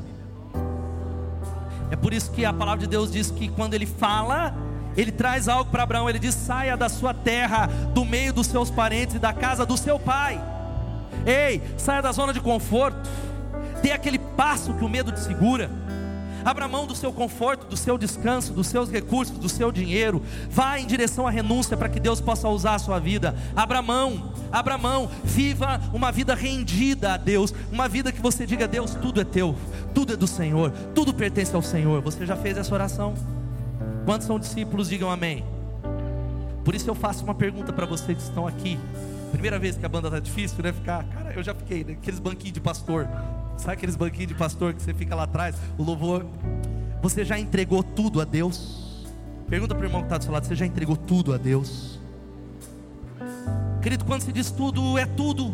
É 1.90 1.96
por 1.96 2.14
isso 2.14 2.32
que 2.32 2.44
a 2.44 2.52
palavra 2.52 2.82
de 2.82 2.88
Deus 2.88 3.12
diz 3.12 3.32
que 3.32 3.48
quando 3.48 3.74
ele 3.74 3.86
fala, 3.86 4.54
ele 4.98 5.12
traz 5.12 5.48
algo 5.48 5.70
para 5.70 5.84
Abraão, 5.84 6.10
ele 6.10 6.20
diz: 6.20 6.34
saia 6.34 6.76
da 6.76 6.90
sua 6.90 7.14
terra, 7.14 7.68
do 7.94 8.04
meio 8.04 8.34
dos 8.34 8.48
seus 8.48 8.72
parentes 8.72 9.16
e 9.16 9.20
da 9.20 9.32
casa 9.32 9.66
do 9.66 9.78
seu 9.78 10.00
pai. 10.00 10.42
Ei, 11.26 11.62
saia 11.78 12.02
da 12.02 12.12
zona 12.12 12.34
de 12.34 12.42
conforto, 12.42 13.08
dê 13.82 13.92
aquele 13.92 14.18
passo 14.18 14.74
que 14.74 14.84
o 14.84 14.90
medo 14.90 15.12
te 15.12 15.20
segura. 15.20 15.70
Abra 16.44 16.68
mão 16.68 16.88
do 16.88 16.96
seu 16.96 17.12
conforto, 17.12 17.68
do 17.68 17.76
seu 17.76 17.98
descanso, 17.98 18.54
dos 18.54 18.68
seus 18.68 18.90
recursos, 18.90 19.38
do 19.38 19.50
seu 19.50 19.70
dinheiro. 19.70 20.24
Vá 20.50 20.80
em 20.80 20.86
direção 20.86 21.28
à 21.28 21.30
renúncia 21.30 21.76
para 21.76 21.90
que 21.90 22.00
Deus 22.00 22.22
possa 22.22 22.48
usar 22.48 22.76
a 22.76 22.80
sua 22.80 23.00
vida. 23.00 23.36
Abra 23.54 23.82
mão, 23.82 24.32
abra 24.50 24.78
mão. 24.78 25.12
Viva 25.26 25.82
uma 25.94 26.10
vida 26.10 26.34
rendida 26.34 27.16
a 27.16 27.18
Deus. 27.18 27.54
Uma 27.72 27.90
vida 27.90 28.12
que 28.14 28.22
você 28.22 28.46
diga: 28.46 28.68
Deus, 28.68 28.96
tudo 28.96 29.20
é 29.20 29.26
teu, 29.26 29.56
tudo 29.94 30.14
é 30.14 30.16
do 30.16 30.26
Senhor, 30.26 30.72
tudo 30.96 31.14
pertence 31.14 31.54
ao 31.54 31.62
Senhor. 31.62 32.02
Você 32.02 32.26
já 32.26 32.38
fez 32.38 32.58
essa 32.58 32.74
oração? 32.74 33.14
Quantos 34.08 34.26
são 34.26 34.40
discípulos? 34.40 34.88
Digam 34.88 35.12
amém. 35.12 35.44
Por 36.64 36.74
isso 36.74 36.90
eu 36.90 36.96
faço 36.96 37.26
uma 37.26 37.36
pergunta 37.36 37.74
para 37.74 37.86
vocês 37.86 38.18
que 38.18 38.24
estão 38.24 38.48
aqui. 38.48 38.80
Primeira 39.34 39.60
vez 39.60 39.76
que 39.76 39.86
a 39.86 39.90
banda 39.90 40.10
tá 40.10 40.18
difícil, 40.18 40.64
né? 40.64 40.72
Ficar, 40.72 41.04
cara, 41.10 41.34
eu 41.34 41.44
já 41.44 41.54
fiquei, 41.54 41.84
né? 41.84 41.92
aqueles 41.92 42.18
banquinhos 42.18 42.54
de 42.54 42.62
pastor. 42.62 43.06
Sabe 43.58 43.74
aqueles 43.74 43.98
banquinhos 43.98 44.30
de 44.30 44.34
pastor 44.34 44.74
que 44.74 44.82
você 44.82 44.94
fica 44.94 45.14
lá 45.14 45.24
atrás? 45.24 45.58
O 45.78 45.84
louvor. 45.84 46.26
Você 47.02 47.26
já 47.26 47.38
entregou 47.38 47.84
tudo 47.84 48.22
a 48.22 48.24
Deus? 48.24 49.06
Pergunta 49.50 49.76
para 49.76 49.84
o 49.84 49.86
irmão 49.86 50.00
que 50.00 50.06
está 50.06 50.18
do 50.18 50.24
seu 50.24 50.32
lado: 50.32 50.48
você 50.48 50.56
já 50.56 50.66
entregou 50.66 50.96
tudo 50.96 51.34
a 51.34 51.38
Deus? 51.38 52.00
Querido, 53.82 54.06
quando 54.06 54.22
se 54.22 54.32
diz 54.32 54.50
tudo, 54.52 54.98
é 54.98 55.06
tudo. 55.06 55.54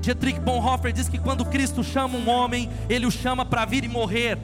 Dietrich 0.00 0.40
Bonhoeffer 0.40 0.92
diz 0.92 1.08
que 1.08 1.18
quando 1.18 1.44
Cristo 1.44 1.84
chama 1.84 2.18
um 2.18 2.28
homem, 2.28 2.68
ele 2.88 3.06
o 3.06 3.10
chama 3.12 3.44
para 3.44 3.64
vir 3.64 3.84
e 3.84 3.88
morrer. 3.88 4.36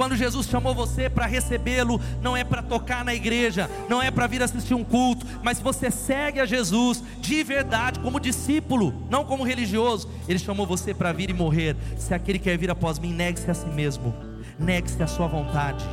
Quando 0.00 0.16
Jesus 0.16 0.46
chamou 0.46 0.74
você 0.74 1.10
para 1.10 1.26
recebê-lo, 1.26 2.00
não 2.22 2.34
é 2.34 2.42
para 2.42 2.62
tocar 2.62 3.04
na 3.04 3.14
igreja, 3.14 3.68
não 3.86 4.02
é 4.02 4.10
para 4.10 4.26
vir 4.26 4.42
assistir 4.42 4.72
um 4.72 4.82
culto, 4.82 5.26
mas 5.42 5.60
você 5.60 5.90
segue 5.90 6.40
a 6.40 6.46
Jesus 6.46 7.04
de 7.18 7.44
verdade, 7.44 8.00
como 8.00 8.18
discípulo, 8.18 8.94
não 9.10 9.26
como 9.26 9.44
religioso, 9.44 10.08
Ele 10.26 10.38
chamou 10.38 10.66
você 10.66 10.94
para 10.94 11.12
vir 11.12 11.28
e 11.28 11.34
morrer. 11.34 11.76
Se 11.98 12.14
aquele 12.14 12.38
quer 12.38 12.56
vir 12.56 12.70
após 12.70 12.98
mim, 12.98 13.12
negue-se 13.12 13.50
a 13.50 13.52
si 13.52 13.66
mesmo, 13.66 14.14
negue-se 14.58 15.02
a 15.02 15.06
sua 15.06 15.26
vontade. 15.26 15.84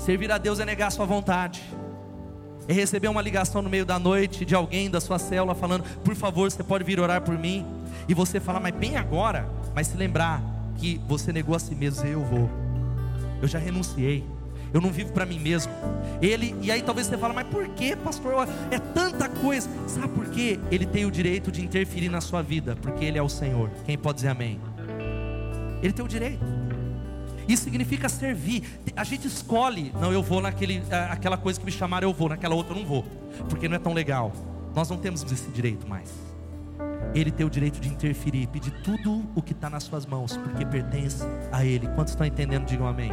Servir 0.00 0.32
a 0.32 0.38
Deus 0.38 0.58
é 0.58 0.64
negar 0.64 0.88
a 0.88 0.90
sua 0.90 1.06
vontade. 1.06 1.62
É 2.66 2.72
receber 2.72 3.06
uma 3.06 3.22
ligação 3.22 3.62
no 3.62 3.70
meio 3.70 3.86
da 3.86 4.00
noite 4.00 4.44
de 4.44 4.56
alguém 4.56 4.90
da 4.90 5.00
sua 5.00 5.20
célula 5.20 5.54
falando, 5.54 5.84
por 6.02 6.16
favor, 6.16 6.50
você 6.50 6.64
pode 6.64 6.82
vir 6.82 6.98
orar 6.98 7.20
por 7.20 7.38
mim. 7.38 7.64
E 8.08 8.14
você 8.14 8.40
fala, 8.40 8.58
mas 8.58 8.74
bem 8.74 8.96
agora, 8.96 9.48
mas 9.72 9.86
se 9.86 9.96
lembrar 9.96 10.42
que 10.76 11.00
você 11.06 11.32
negou 11.32 11.54
a 11.54 11.60
si 11.60 11.72
mesmo, 11.76 12.04
eu 12.04 12.24
vou 12.24 12.63
eu 13.40 13.48
já 13.48 13.58
renunciei. 13.58 14.24
Eu 14.72 14.80
não 14.80 14.90
vivo 14.90 15.12
para 15.12 15.24
mim 15.24 15.38
mesmo. 15.38 15.72
Ele, 16.20 16.54
e 16.60 16.72
aí 16.72 16.82
talvez 16.82 17.06
você 17.06 17.16
fale, 17.16 17.32
mas 17.32 17.46
por 17.46 17.68
que, 17.68 17.94
pastor? 17.94 18.48
É 18.72 18.78
tanta 18.78 19.28
coisa. 19.28 19.70
Sabe 19.86 20.08
por 20.08 20.26
quê? 20.30 20.58
Ele 20.68 20.84
tem 20.84 21.06
o 21.06 21.12
direito 21.12 21.52
de 21.52 21.62
interferir 21.62 22.08
na 22.08 22.20
sua 22.20 22.42
vida, 22.42 22.76
porque 22.82 23.04
ele 23.04 23.16
é 23.16 23.22
o 23.22 23.28
Senhor. 23.28 23.70
Quem 23.86 23.96
pode 23.96 24.16
dizer 24.16 24.28
amém? 24.30 24.60
Ele 25.80 25.92
tem 25.92 26.04
o 26.04 26.08
direito. 26.08 26.44
Isso 27.46 27.62
significa 27.62 28.08
servir. 28.08 28.64
A 28.96 29.04
gente 29.04 29.28
escolhe, 29.28 29.92
não, 30.00 30.12
eu 30.12 30.22
vou 30.22 30.40
naquele, 30.40 30.82
aquela 31.10 31.36
coisa 31.36 31.60
que 31.60 31.66
me 31.66 31.72
chamaram, 31.72 32.08
eu 32.08 32.14
vou, 32.14 32.28
naquela 32.28 32.54
outra 32.54 32.74
eu 32.74 32.80
não 32.80 32.86
vou, 32.86 33.04
porque 33.48 33.68
não 33.68 33.76
é 33.76 33.78
tão 33.78 33.92
legal. 33.92 34.32
Nós 34.74 34.88
não 34.90 34.96
temos 34.96 35.22
esse 35.30 35.50
direito 35.50 35.86
mais. 35.86 36.23
Ele 37.14 37.30
tem 37.30 37.46
o 37.46 37.50
direito 37.50 37.80
de 37.80 37.88
interferir, 37.88 38.46
pedir 38.48 38.72
tudo 38.82 39.24
o 39.34 39.42
que 39.42 39.52
está 39.52 39.70
nas 39.70 39.84
suas 39.84 40.04
mãos, 40.04 40.36
porque 40.36 40.64
pertence 40.66 41.24
a 41.52 41.64
Ele. 41.64 41.86
Quantos 41.88 42.12
estão 42.12 42.26
entendendo? 42.26 42.66
Digam 42.66 42.86
amém. 42.86 43.10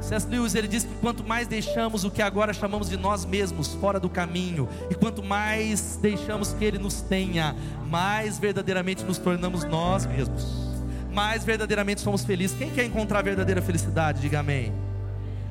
C.S. 0.00 0.26
Lewis 0.26 0.56
ele 0.56 0.66
diz 0.66 0.82
que 0.82 0.94
quanto 0.96 1.22
mais 1.22 1.46
deixamos 1.46 2.02
o 2.02 2.10
que 2.10 2.20
agora 2.20 2.52
chamamos 2.52 2.90
de 2.90 2.96
nós 2.96 3.24
mesmos 3.24 3.72
fora 3.74 4.00
do 4.00 4.10
caminho, 4.10 4.68
e 4.90 4.94
quanto 4.96 5.22
mais 5.22 5.96
deixamos 6.02 6.52
que 6.52 6.64
Ele 6.64 6.78
nos 6.78 7.02
tenha, 7.02 7.54
mais 7.88 8.36
verdadeiramente 8.36 9.04
nos 9.04 9.18
tornamos 9.18 9.62
nós 9.62 10.04
mesmos 10.04 10.72
mais 11.12 11.44
verdadeiramente 11.44 12.00
somos 12.00 12.24
felizes. 12.24 12.56
Quem 12.56 12.70
quer 12.70 12.84
encontrar 12.84 13.20
a 13.20 13.22
verdadeira 13.22 13.60
felicidade? 13.60 14.20
Diga 14.20 14.40
amém. 14.40 14.72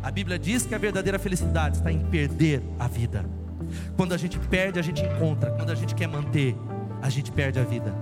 A 0.02 0.10
Bíblia 0.10 0.40
diz 0.40 0.66
que 0.66 0.74
a 0.74 0.78
verdadeira 0.78 1.20
felicidade 1.20 1.78
está 1.78 1.92
em 1.92 2.00
perder 2.00 2.64
a 2.80 2.88
vida. 2.88 3.24
Quando 3.96 4.14
a 4.14 4.18
gente 4.18 4.40
perde, 4.40 4.80
a 4.80 4.82
gente 4.82 5.04
encontra. 5.04 5.52
Quando 5.52 5.70
a 5.70 5.76
gente 5.76 5.94
quer 5.94 6.08
manter, 6.08 6.56
a 7.02 7.10
gente 7.10 7.32
perde 7.32 7.60
a 7.60 7.64
vida. 7.64 7.94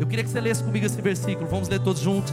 Eu 0.00 0.06
queria 0.06 0.24
que 0.24 0.30
você 0.30 0.40
lesse 0.40 0.62
comigo 0.64 0.84
esse 0.84 1.00
versículo. 1.00 1.48
Vamos 1.48 1.68
ler 1.68 1.80
todos 1.80 2.02
juntos. 2.02 2.32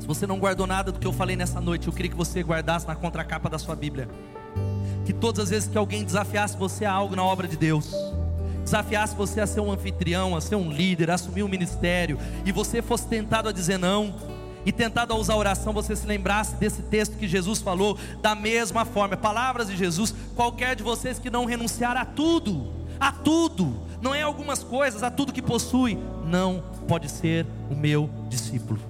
Se 0.00 0.06
você 0.06 0.26
não 0.26 0.38
guardou 0.38 0.66
nada 0.66 0.90
do 0.90 0.98
que 0.98 1.06
eu 1.06 1.12
falei 1.12 1.36
nessa 1.36 1.60
noite, 1.60 1.86
eu 1.86 1.92
queria 1.92 2.10
que 2.10 2.16
você 2.16 2.42
guardasse 2.42 2.86
na 2.86 2.94
contracapa 2.94 3.48
da 3.48 3.58
sua 3.58 3.76
Bíblia. 3.76 4.08
Que 5.04 5.12
todas 5.12 5.44
as 5.44 5.50
vezes 5.50 5.68
que 5.68 5.78
alguém 5.78 6.04
desafiasse 6.04 6.56
você 6.56 6.84
a 6.84 6.92
algo 6.92 7.14
na 7.14 7.24
obra 7.24 7.46
de 7.46 7.56
Deus, 7.56 7.92
desafiasse 8.64 9.14
você 9.14 9.40
a 9.40 9.46
ser 9.46 9.60
um 9.60 9.70
anfitrião, 9.70 10.36
a 10.36 10.40
ser 10.40 10.56
um 10.56 10.70
líder, 10.70 11.10
a 11.10 11.14
assumir 11.14 11.44
um 11.44 11.48
ministério, 11.48 12.18
e 12.44 12.50
você 12.50 12.82
fosse 12.82 13.06
tentado 13.06 13.48
a 13.48 13.52
dizer 13.52 13.78
não, 13.78 14.14
e 14.66 14.72
tentado 14.72 15.14
a 15.14 15.16
usar 15.16 15.34
a 15.34 15.36
oração, 15.36 15.72
você 15.72 15.94
se 15.94 16.04
lembrasse 16.04 16.56
desse 16.56 16.82
texto 16.82 17.16
que 17.16 17.28
Jesus 17.28 17.60
falou, 17.60 17.96
da 18.20 18.34
mesma 18.34 18.84
forma, 18.84 19.16
palavras 19.16 19.68
de 19.68 19.76
Jesus, 19.76 20.12
qualquer 20.34 20.74
de 20.74 20.82
vocês 20.82 21.20
que 21.20 21.30
não 21.30 21.44
renunciar 21.44 21.96
a 21.96 22.04
tudo, 22.04 22.72
a 22.98 23.12
tudo, 23.12 23.80
não 24.02 24.12
é 24.12 24.22
algumas 24.22 24.64
coisas, 24.64 25.04
a 25.04 25.10
tudo 25.10 25.32
que 25.32 25.40
possui, 25.40 25.96
não 26.24 26.64
pode 26.88 27.08
ser 27.08 27.46
o 27.70 27.76
meu 27.76 28.10
discípulo. 28.28 28.80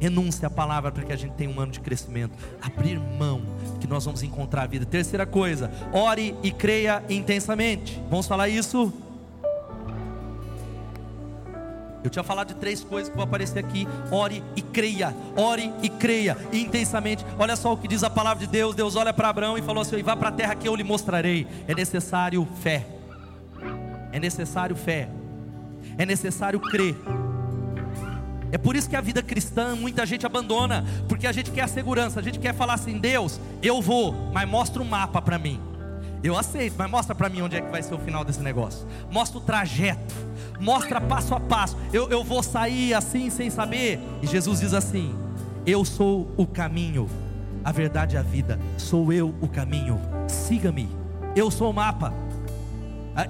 Renúncia 0.00 0.48
à 0.48 0.50
palavra 0.50 0.90
para 0.90 1.04
que 1.04 1.12
a 1.12 1.16
gente 1.16 1.34
tenha 1.34 1.50
um 1.50 1.60
ano 1.60 1.72
de 1.72 1.80
crescimento. 1.80 2.32
Abrir 2.62 2.98
mão, 2.98 3.42
que 3.78 3.86
nós 3.86 4.06
vamos 4.06 4.22
encontrar 4.22 4.62
a 4.62 4.66
vida. 4.66 4.86
Terceira 4.86 5.26
coisa, 5.26 5.70
ore 5.92 6.34
e 6.42 6.50
creia 6.50 7.04
intensamente. 7.10 8.02
Vamos 8.08 8.26
falar 8.26 8.48
isso? 8.48 8.90
Eu 12.02 12.10
tinha 12.10 12.22
falado 12.22 12.48
de 12.48 12.54
três 12.54 12.82
coisas 12.82 13.10
que 13.10 13.16
vão 13.16 13.24
aparecer 13.24 13.58
aqui. 13.58 13.86
Ore 14.10 14.42
e 14.56 14.62
creia, 14.62 15.14
ore 15.36 15.72
e 15.82 15.88
creia 15.88 16.36
intensamente. 16.52 17.24
Olha 17.38 17.56
só 17.56 17.72
o 17.72 17.76
que 17.76 17.86
diz 17.86 18.02
a 18.02 18.10
palavra 18.10 18.44
de 18.44 18.50
Deus. 18.50 18.74
Deus 18.74 18.96
olha 18.96 19.12
para 19.12 19.28
Abraão 19.28 19.58
e 19.58 19.62
falou 19.62 19.82
assim: 19.82 20.02
Vá 20.02 20.16
para 20.16 20.28
a 20.28 20.32
terra 20.32 20.54
que 20.54 20.66
eu 20.66 20.74
lhe 20.74 20.84
mostrarei. 20.84 21.46
É 21.68 21.74
necessário 21.74 22.46
fé. 22.62 22.86
É 24.12 24.18
necessário 24.18 24.74
fé. 24.74 25.08
É 25.98 26.06
necessário 26.06 26.58
crer. 26.60 26.96
É 28.52 28.58
por 28.58 28.74
isso 28.74 28.88
que 28.88 28.96
a 28.96 29.00
vida 29.00 29.22
cristã 29.22 29.76
muita 29.76 30.04
gente 30.04 30.26
abandona, 30.26 30.84
porque 31.08 31.26
a 31.26 31.32
gente 31.32 31.50
quer 31.50 31.62
a 31.62 31.68
segurança, 31.68 32.18
a 32.18 32.22
gente 32.22 32.38
quer 32.38 32.54
falar 32.54 32.74
assim: 32.74 32.98
Deus, 32.98 33.40
eu 33.62 33.80
vou, 33.80 34.12
mas 34.32 34.48
mostra 34.48 34.82
um 34.82 34.86
mapa 34.86 35.22
para 35.22 35.38
mim. 35.38 35.60
Eu 36.22 36.36
aceito, 36.36 36.74
mas 36.76 36.90
mostra 36.90 37.14
para 37.14 37.28
mim 37.30 37.40
onde 37.40 37.56
é 37.56 37.60
que 37.62 37.70
vai 37.70 37.82
ser 37.82 37.94
o 37.94 37.98
final 37.98 38.24
desse 38.24 38.40
negócio. 38.40 38.86
Mostra 39.10 39.38
o 39.38 39.40
trajeto, 39.40 40.14
mostra 40.60 41.00
passo 41.00 41.34
a 41.34 41.40
passo. 41.40 41.76
Eu, 41.92 42.08
eu 42.10 42.22
vou 42.22 42.42
sair 42.42 42.94
assim 42.94 43.30
sem 43.30 43.50
saber. 43.50 43.98
E 44.22 44.26
Jesus 44.26 44.60
diz 44.60 44.74
assim: 44.74 45.14
Eu 45.66 45.84
sou 45.84 46.30
o 46.36 46.46
caminho, 46.46 47.08
a 47.64 47.72
verdade 47.72 48.16
e 48.16 48.18
a 48.18 48.22
vida. 48.22 48.58
Sou 48.76 49.12
eu 49.12 49.34
o 49.40 49.48
caminho. 49.48 50.00
Siga-me. 50.28 50.88
Eu 51.34 51.50
sou 51.50 51.70
o 51.70 51.74
mapa. 51.74 52.12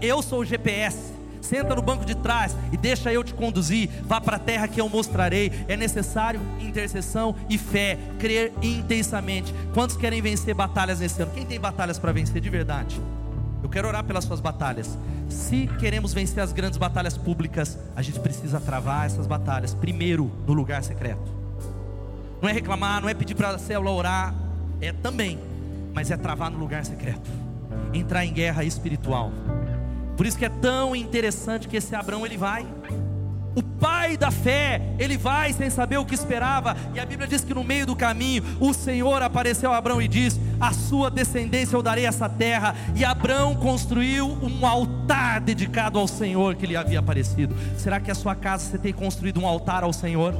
Eu 0.00 0.22
sou 0.22 0.40
o 0.40 0.44
GPS 0.44 1.20
senta 1.40 1.74
no 1.74 1.82
banco 1.82 2.04
de 2.04 2.14
trás 2.14 2.56
e 2.72 2.76
deixa 2.76 3.12
eu 3.12 3.24
te 3.24 3.34
conduzir, 3.34 3.90
vá 4.04 4.20
para 4.20 4.36
a 4.36 4.38
terra 4.38 4.68
que 4.68 4.80
eu 4.80 4.88
mostrarei. 4.88 5.50
É 5.66 5.76
necessário 5.76 6.40
intercessão 6.60 7.34
e 7.48 7.58
fé, 7.58 7.98
crer 8.18 8.52
intensamente. 8.62 9.52
Quantos 9.74 9.96
querem 9.96 10.22
vencer 10.22 10.54
batalhas 10.54 11.00
nesse 11.00 11.20
ano? 11.20 11.32
Quem 11.32 11.44
tem 11.44 11.58
batalhas 11.58 11.98
para 11.98 12.12
vencer 12.12 12.40
de 12.40 12.48
verdade? 12.48 13.00
Eu 13.62 13.68
quero 13.68 13.88
orar 13.88 14.04
pelas 14.04 14.24
suas 14.24 14.40
batalhas. 14.40 14.98
Se 15.28 15.68
queremos 15.78 16.12
vencer 16.12 16.42
as 16.42 16.52
grandes 16.52 16.78
batalhas 16.78 17.16
públicas, 17.16 17.78
a 17.94 18.02
gente 18.02 18.18
precisa 18.20 18.60
travar 18.60 19.06
essas 19.06 19.26
batalhas 19.26 19.74
primeiro 19.74 20.30
no 20.46 20.52
lugar 20.52 20.82
secreto. 20.82 21.30
Não 22.40 22.48
é 22.48 22.52
reclamar, 22.52 23.02
não 23.02 23.08
é 23.08 23.14
pedir 23.14 23.34
para 23.34 23.50
a 23.50 23.58
célula 23.58 23.90
orar, 23.90 24.34
é 24.80 24.92
também, 24.92 25.38
mas 25.92 26.10
é 26.10 26.16
travar 26.16 26.50
no 26.50 26.58
lugar 26.58 26.84
secreto. 26.84 27.30
Entrar 27.92 28.24
em 28.24 28.32
guerra 28.32 28.64
espiritual. 28.64 29.30
Por 30.16 30.26
isso 30.26 30.38
que 30.38 30.44
é 30.44 30.48
tão 30.48 30.96
interessante 30.96 31.68
que 31.68 31.76
esse 31.76 31.94
Abraão 31.94 32.24
ele 32.24 32.36
vai. 32.36 32.66
O 33.54 33.62
pai 33.62 34.16
da 34.16 34.30
fé, 34.30 34.80
ele 34.98 35.18
vai 35.18 35.52
sem 35.52 35.68
saber 35.70 35.98
o 35.98 36.04
que 36.04 36.14
esperava, 36.14 36.76
e 36.94 37.00
a 37.00 37.06
Bíblia 37.06 37.26
diz 37.26 37.42
que 37.42 37.52
no 37.52 37.64
meio 37.64 37.84
do 37.84 37.96
caminho, 37.96 38.44
o 38.60 38.72
Senhor 38.72 39.22
apareceu 39.22 39.72
a 39.72 39.76
Abraão 39.76 40.00
e 40.00 40.06
disse: 40.06 40.40
A 40.60 40.72
sua 40.72 41.10
descendência 41.10 41.74
eu 41.76 41.82
darei 41.82 42.06
essa 42.06 42.28
terra. 42.28 42.76
E 42.94 43.04
Abraão 43.04 43.56
construiu 43.56 44.38
um 44.42 44.64
altar 44.64 45.40
dedicado 45.40 45.98
ao 45.98 46.06
Senhor 46.06 46.54
que 46.54 46.66
lhe 46.66 46.76
havia 46.76 47.00
aparecido. 47.00 47.54
Será 47.76 47.98
que 47.98 48.10
a 48.10 48.14
sua 48.14 48.34
casa 48.34 48.70
você 48.70 48.78
tem 48.78 48.92
construído 48.92 49.40
um 49.40 49.46
altar 49.46 49.82
ao 49.82 49.92
Senhor? 49.92 50.34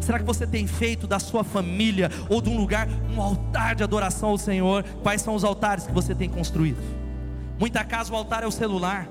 Será 0.00 0.18
que 0.18 0.24
você 0.24 0.46
tem 0.46 0.66
feito 0.66 1.06
da 1.06 1.20
sua 1.20 1.44
família 1.44 2.10
ou 2.28 2.42
de 2.42 2.50
um 2.50 2.56
lugar 2.56 2.88
um 3.14 3.22
altar 3.22 3.74
de 3.74 3.84
adoração 3.84 4.30
ao 4.30 4.38
Senhor? 4.38 4.84
Quais 5.02 5.22
são 5.22 5.34
os 5.34 5.44
altares 5.44 5.86
que 5.86 5.92
você 5.92 6.14
tem 6.14 6.28
construído? 6.28 6.82
Muita 7.58 7.84
casa 7.84 8.12
o 8.12 8.16
altar 8.16 8.42
é 8.42 8.46
o 8.46 8.50
celular. 8.50 9.06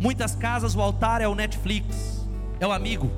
Muitas 0.00 0.34
casas 0.34 0.74
o 0.74 0.80
altar 0.80 1.20
é 1.20 1.28
o 1.28 1.34
Netflix, 1.34 2.26
é 2.60 2.66
o 2.66 2.72
amigo, 2.72 3.10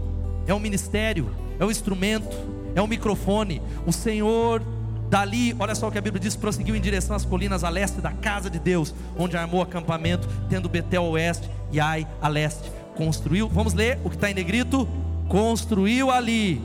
é 0.46 0.54
o 0.54 0.60
ministério, 0.60 1.34
é 1.58 1.64
o 1.64 1.70
instrumento, 1.70 2.36
é 2.74 2.80
o 2.80 2.86
microfone. 2.86 3.60
O 3.86 3.92
Senhor 3.92 4.62
dali, 5.10 5.54
olha 5.58 5.74
só 5.74 5.88
o 5.88 5.92
que 5.92 5.98
a 5.98 6.00
Bíblia 6.00 6.20
diz, 6.20 6.36
prosseguiu 6.36 6.76
em 6.76 6.80
direção 6.80 7.16
às 7.16 7.24
colinas 7.24 7.64
a 7.64 7.68
leste 7.68 8.00
da 8.00 8.12
casa 8.12 8.48
de 8.48 8.58
Deus, 8.58 8.94
onde 9.18 9.36
armou 9.36 9.60
acampamento, 9.62 10.28
tendo 10.48 10.68
Betel 10.68 11.04
a 11.04 11.08
oeste 11.08 11.48
e 11.72 11.80
Ai 11.80 12.06
a 12.20 12.28
leste. 12.28 12.70
Construiu, 12.96 13.48
vamos 13.48 13.74
ler 13.74 13.98
o 14.04 14.10
que 14.10 14.16
está 14.16 14.30
em 14.30 14.34
negrito? 14.34 14.88
Construiu 15.28 16.10
ali 16.10 16.62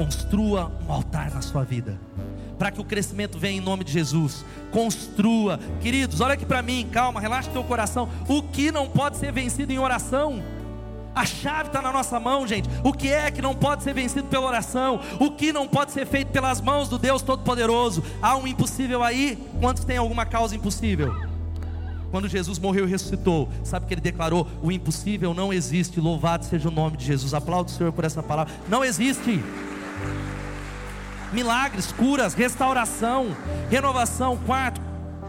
construa 0.00 0.72
um 0.88 0.92
altar 0.92 1.30
na 1.30 1.42
sua 1.42 1.62
vida 1.62 2.00
para 2.60 2.70
que 2.70 2.78
o 2.78 2.84
crescimento 2.84 3.38
venha 3.38 3.56
em 3.56 3.64
nome 3.64 3.82
de 3.84 3.90
Jesus. 3.90 4.44
Construa, 4.70 5.58
queridos, 5.80 6.20
olha 6.20 6.34
aqui 6.34 6.44
para 6.44 6.60
mim, 6.60 6.86
calma, 6.92 7.18
relaxa 7.18 7.50
teu 7.50 7.64
coração. 7.64 8.06
O 8.28 8.42
que 8.42 8.70
não 8.70 8.86
pode 8.86 9.16
ser 9.16 9.32
vencido 9.32 9.72
em 9.72 9.78
oração? 9.78 10.42
A 11.14 11.24
chave 11.24 11.68
está 11.68 11.80
na 11.80 11.90
nossa 11.90 12.20
mão, 12.20 12.46
gente. 12.46 12.68
O 12.84 12.92
que 12.92 13.08
é 13.08 13.30
que 13.30 13.40
não 13.40 13.54
pode 13.54 13.82
ser 13.82 13.94
vencido 13.94 14.28
pela 14.28 14.46
oração? 14.46 15.00
O 15.18 15.30
que 15.30 15.54
não 15.54 15.66
pode 15.66 15.92
ser 15.92 16.06
feito 16.06 16.32
pelas 16.32 16.60
mãos 16.60 16.86
do 16.86 16.98
Deus 16.98 17.22
Todo-Poderoso? 17.22 18.04
Há 18.20 18.36
um 18.36 18.46
impossível 18.46 19.02
aí? 19.02 19.38
Quantos 19.58 19.82
tem 19.82 19.96
alguma 19.96 20.26
causa 20.26 20.54
impossível? 20.54 21.16
Quando 22.10 22.28
Jesus 22.28 22.58
morreu 22.58 22.86
e 22.86 22.90
ressuscitou, 22.90 23.48
sabe 23.64 23.86
que 23.86 23.94
ele 23.94 24.02
declarou: 24.02 24.46
o 24.62 24.70
impossível 24.70 25.32
não 25.32 25.50
existe. 25.50 25.98
Louvado 25.98 26.44
seja 26.44 26.68
o 26.68 26.70
nome 26.72 26.98
de 26.98 27.06
Jesus. 27.06 27.32
Aplaudo 27.32 27.70
o 27.70 27.72
Senhor 27.72 27.90
por 27.90 28.04
essa 28.04 28.22
palavra. 28.22 28.52
Não 28.68 28.84
existe 28.84 29.42
milagres, 31.32 31.92
curas, 31.92 32.34
restauração, 32.34 33.36
renovação. 33.70 34.36
Quarto, 34.38 34.80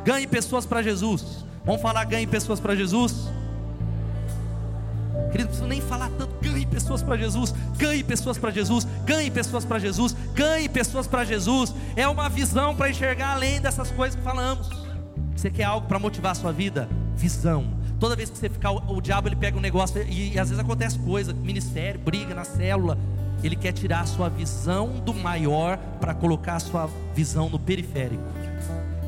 ganhe 0.04 0.28
pessoas 0.28 0.66
para 0.66 0.82
Jesus. 0.82 1.46
Vamos 1.64 1.82
falar 1.82 2.06
ganhe 2.06 2.26
pessoas 2.26 2.60
para 2.60 2.76
Jesus? 2.76 3.30
Querido, 5.32 5.44
não 5.44 5.48
preciso 5.48 5.68
nem 5.68 5.82
falar 5.82 6.10
tanto. 6.18 6.34
Ganhe 6.42 6.66
pessoas 6.66 7.04
para 7.04 7.16
Jesus, 7.16 7.54
ganhe 7.78 8.04
pessoas 8.04 8.38
para 8.38 8.52
Jesus, 8.52 8.88
ganhe 9.06 9.32
pessoas 9.32 9.64
para 9.64 9.80
Jesus, 9.80 10.16
ganhe 10.34 10.68
pessoas 10.68 11.08
para 11.08 11.24
Jesus. 11.24 11.74
É 11.96 12.08
uma 12.08 12.28
visão 12.30 12.76
para 12.76 12.90
enxergar 12.90 13.34
além 13.34 13.62
dessas 13.62 13.92
coisas 13.92 14.16
que 14.16 14.24
falamos. 14.24 14.70
Você 15.36 15.50
quer 15.50 15.64
algo 15.64 15.88
para 15.88 16.00
motivar 16.00 16.34
a 16.34 16.36
sua 16.36 16.52
vida? 16.52 16.90
Visão. 17.16 17.80
Toda 18.00 18.16
vez 18.16 18.30
que 18.30 18.38
você 18.38 18.50
ficar, 18.50 18.72
o, 18.72 18.98
o 18.98 19.02
diabo 19.02 19.28
ele 19.28 19.36
pega 19.36 19.58
um 19.58 19.62
negócio 19.62 20.02
e, 20.04 20.34
e 20.34 20.40
às 20.40 20.50
vezes 20.50 20.60
acontece 20.60 20.98
coisa, 21.00 21.34
ministério, 21.34 22.00
briga 22.00 22.34
na 22.34 22.44
célula, 22.44 22.98
ele 23.48 23.56
quer 23.56 23.72
tirar 23.72 24.02
a 24.02 24.06
sua 24.06 24.30
visão 24.30 25.00
do 25.04 25.14
maior 25.14 25.78
para 26.00 26.14
colocar 26.14 26.56
a 26.56 26.60
sua 26.60 26.90
visão 27.16 27.50
no 27.50 27.60
periférico. 27.60 28.24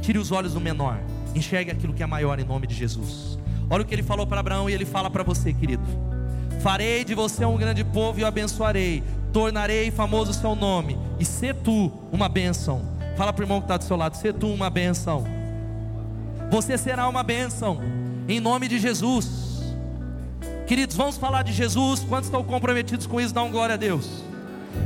Tire 0.02 0.18
os 0.18 0.32
olhos 0.32 0.54
do 0.54 0.62
menor, 0.62 1.00
enxergue 1.36 1.72
aquilo 1.72 1.94
que 1.94 2.04
é 2.04 2.06
maior 2.06 2.40
em 2.40 2.44
nome 2.44 2.68
de 2.68 2.76
Jesus. 2.76 3.38
Olha 3.70 3.84
o 3.84 3.86
que 3.86 3.94
ele 3.96 4.04
falou 4.04 4.28
para 4.28 4.40
Abraão 4.40 4.70
e 4.70 4.74
ele 4.74 4.86
fala 4.86 5.10
para 5.10 5.24
você, 5.24 5.54
querido. 5.54 5.84
Farei 6.62 7.04
de 7.04 7.14
você 7.16 7.46
um 7.46 7.58
grande 7.58 7.84
povo 7.84 8.20
e 8.20 8.24
o 8.24 8.28
abençoarei. 8.28 9.04
tornarei 9.34 9.90
famoso 9.90 10.30
o 10.30 10.34
seu 10.34 10.56
nome, 10.56 10.98
e 11.20 11.26
se 11.26 11.54
tu 11.54 11.92
uma 12.12 12.30
bênção. 12.30 12.84
Fala 13.18 13.34
para 13.34 13.42
o 13.42 13.44
irmão 13.46 13.60
que 13.60 13.66
está 13.66 13.78
do 13.78 13.84
seu 13.84 13.98
lado, 13.98 14.16
se 14.16 14.32
tu 14.32 14.48
uma 14.48 14.70
bênção. 14.70 15.26
Você 16.52 16.78
será 16.78 17.10
uma 17.10 17.24
bênção, 17.24 17.80
em 18.28 18.40
nome 18.40 18.68
de 18.68 18.80
Jesus. 18.80 19.74
Queridos, 20.68 20.96
vamos 20.96 21.18
falar 21.18 21.42
de 21.42 21.52
Jesus. 21.52 22.02
Quantos 22.02 22.28
estão 22.28 22.44
comprometidos 22.44 23.08
com 23.08 23.20
isso? 23.20 23.34
Dá 23.34 23.42
um 23.42 23.52
glória 23.52 23.74
a 23.74 23.78
Deus. 23.78 24.23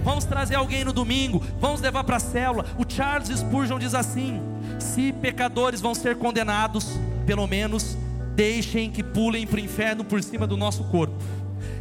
Vamos 0.03 0.25
trazer 0.25 0.56
alguém 0.56 0.84
no 0.84 0.94
domingo, 0.94 1.44
vamos 1.60 1.82
levar 1.82 2.03
para 2.03 2.17
a 2.17 2.20
célula. 2.20 2.65
O 2.77 2.84
Charles 2.88 3.29
Spurgeon 3.29 3.79
diz 3.79 3.94
assim: 3.94 4.41
se 4.79 5.12
pecadores 5.13 5.82
vão 5.82 5.94
ser 5.94 6.15
condenados, 6.17 6.98
pelo 7.25 7.48
menos 7.48 7.98
deixem 8.36 8.91
que 8.91 9.03
pulem 9.03 9.48
para 9.48 9.58
o 9.58 9.60
inferno 9.60 10.03
por 10.03 10.22
cima 10.22 10.46
do 10.46 10.56
nosso 10.56 10.84
corpo. 10.86 11.15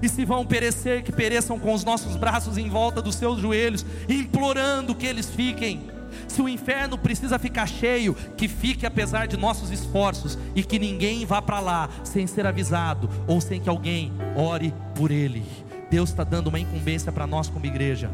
E 0.03 0.09
se 0.09 0.25
vão 0.25 0.45
perecer, 0.45 1.03
que 1.03 1.13
pereçam 1.13 1.59
com 1.59 1.73
os 1.73 1.85
nossos 1.85 2.17
braços 2.17 2.59
em 2.59 2.69
volta 2.69 3.01
dos 3.01 3.15
seus 3.15 3.41
joelhos, 3.41 3.85
implorando 4.09 4.95
que 4.95 5.07
eles 5.07 5.29
fiquem. 5.29 5.91
Se 6.29 6.41
o 6.41 6.49
inferno 6.49 6.99
precisa 6.99 7.39
ficar 7.39 7.67
cheio, 7.67 8.15
que 8.37 8.49
fique 8.49 8.87
apesar 8.87 9.27
de 9.27 9.37
nossos 9.37 9.71
esforços 9.71 10.39
e 10.55 10.63
que 10.63 10.79
ninguém 10.79 11.25
vá 11.25 11.41
para 11.41 11.61
lá 11.61 11.89
sem 12.05 12.27
ser 12.27 12.47
avisado 12.47 13.09
ou 13.27 13.41
sem 13.41 13.61
que 13.61 13.69
alguém 13.69 14.13
ore 14.35 14.73
por 14.95 15.11
ele. 15.11 15.45
Deus 15.91 16.11
está 16.11 16.25
dando 16.25 16.49
uma 16.49 16.59
incumbência 16.59 17.13
para 17.13 17.27
nós 17.27 17.49
como 17.49 17.65
igreja, 17.67 18.11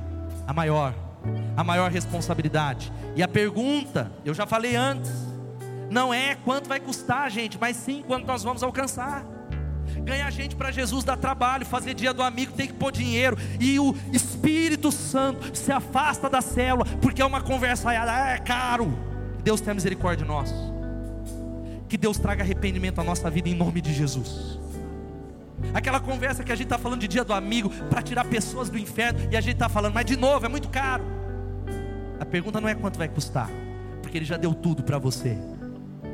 a 0.46 0.52
maior, 0.52 0.94
a 1.56 1.64
maior 1.64 1.90
responsabilidade. 1.90 2.92
E 3.16 3.22
a 3.22 3.28
pergunta, 3.28 4.12
eu 4.24 4.34
já 4.34 4.46
falei 4.46 4.76
antes, 4.76 5.10
não 5.90 6.12
é 6.12 6.34
quanto 6.34 6.68
vai 6.68 6.80
custar, 6.80 7.30
gente, 7.30 7.58
mas 7.60 7.76
sim 7.76 8.02
quanto 8.06 8.26
nós 8.26 8.42
vamos 8.42 8.62
alcançar. 8.62 9.24
Ganhar 10.04 10.30
gente 10.30 10.56
para 10.56 10.70
Jesus 10.70 11.04
dá 11.04 11.16
trabalho, 11.16 11.66
fazer 11.66 11.94
dia 11.94 12.12
do 12.12 12.22
amigo 12.22 12.52
tem 12.52 12.66
que 12.66 12.72
pôr 12.72 12.90
dinheiro, 12.90 13.36
e 13.60 13.78
o 13.78 13.94
Espírito 14.12 14.90
Santo 14.90 15.56
se 15.56 15.70
afasta 15.70 16.28
da 16.28 16.40
célula, 16.40 16.86
porque 17.00 17.22
é 17.22 17.24
uma 17.24 17.40
conversa, 17.40 17.90
ah, 17.90 18.30
é 18.30 18.38
caro. 18.38 18.92
Deus 19.42 19.60
tenha 19.60 19.74
misericórdia 19.74 20.24
de 20.24 20.30
nós. 20.30 20.52
Que 21.88 21.98
Deus 21.98 22.18
traga 22.18 22.42
arrependimento 22.42 23.00
à 23.00 23.04
nossa 23.04 23.30
vida 23.30 23.48
em 23.48 23.54
nome 23.54 23.80
de 23.80 23.92
Jesus. 23.92 24.61
Aquela 25.74 26.00
conversa 26.00 26.44
que 26.44 26.52
a 26.52 26.54
gente 26.54 26.66
está 26.66 26.78
falando 26.78 27.00
de 27.00 27.08
dia 27.08 27.24
do 27.24 27.32
amigo 27.32 27.70
para 27.90 28.02
tirar 28.02 28.24
pessoas 28.24 28.68
do 28.68 28.78
inferno 28.78 29.20
e 29.30 29.36
a 29.36 29.40
gente 29.40 29.54
está 29.54 29.68
falando, 29.68 29.94
mas 29.94 30.04
de 30.04 30.16
novo 30.16 30.44
é 30.44 30.48
muito 30.48 30.68
caro. 30.68 31.04
A 32.20 32.24
pergunta 32.24 32.60
não 32.60 32.68
é 32.68 32.74
quanto 32.74 32.98
vai 32.98 33.08
custar, 33.08 33.50
porque 34.00 34.18
Ele 34.18 34.24
já 34.24 34.36
deu 34.36 34.54
tudo 34.54 34.82
para 34.82 34.98
você. 34.98 35.36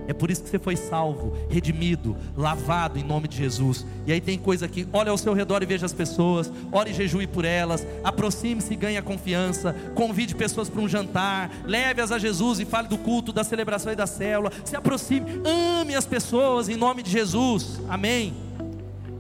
É 0.08 0.14
por 0.14 0.30
isso 0.30 0.42
que 0.42 0.48
você 0.48 0.58
foi 0.58 0.74
salvo, 0.74 1.36
redimido, 1.50 2.16
lavado 2.34 2.98
em 2.98 3.04
nome 3.04 3.28
de 3.28 3.36
Jesus. 3.36 3.84
E 4.06 4.12
aí 4.12 4.22
tem 4.22 4.38
coisa 4.38 4.64
aqui, 4.64 4.88
olha 4.90 5.10
ao 5.10 5.18
seu 5.18 5.34
redor 5.34 5.62
e 5.62 5.66
veja 5.66 5.84
as 5.84 5.92
pessoas, 5.92 6.50
ore 6.72 6.92
e 6.92 6.94
jejue 6.94 7.26
por 7.26 7.44
elas, 7.44 7.86
aproxime-se 8.02 8.72
e 8.72 8.76
ganhe 8.76 9.00
confiança, 9.02 9.76
convide 9.94 10.34
pessoas 10.34 10.70
para 10.70 10.80
um 10.80 10.88
jantar, 10.88 11.50
leve-as 11.66 12.10
a 12.10 12.18
Jesus 12.18 12.58
e 12.58 12.64
fale 12.64 12.88
do 12.88 12.96
culto, 12.96 13.34
da 13.34 13.44
celebração 13.44 13.92
e 13.92 13.96
da 13.96 14.06
célula. 14.06 14.50
Se 14.64 14.74
aproxime, 14.74 15.26
ame 15.44 15.94
as 15.94 16.06
pessoas 16.06 16.70
em 16.70 16.76
nome 16.76 17.02
de 17.02 17.10
Jesus. 17.10 17.78
Amém. 17.86 18.47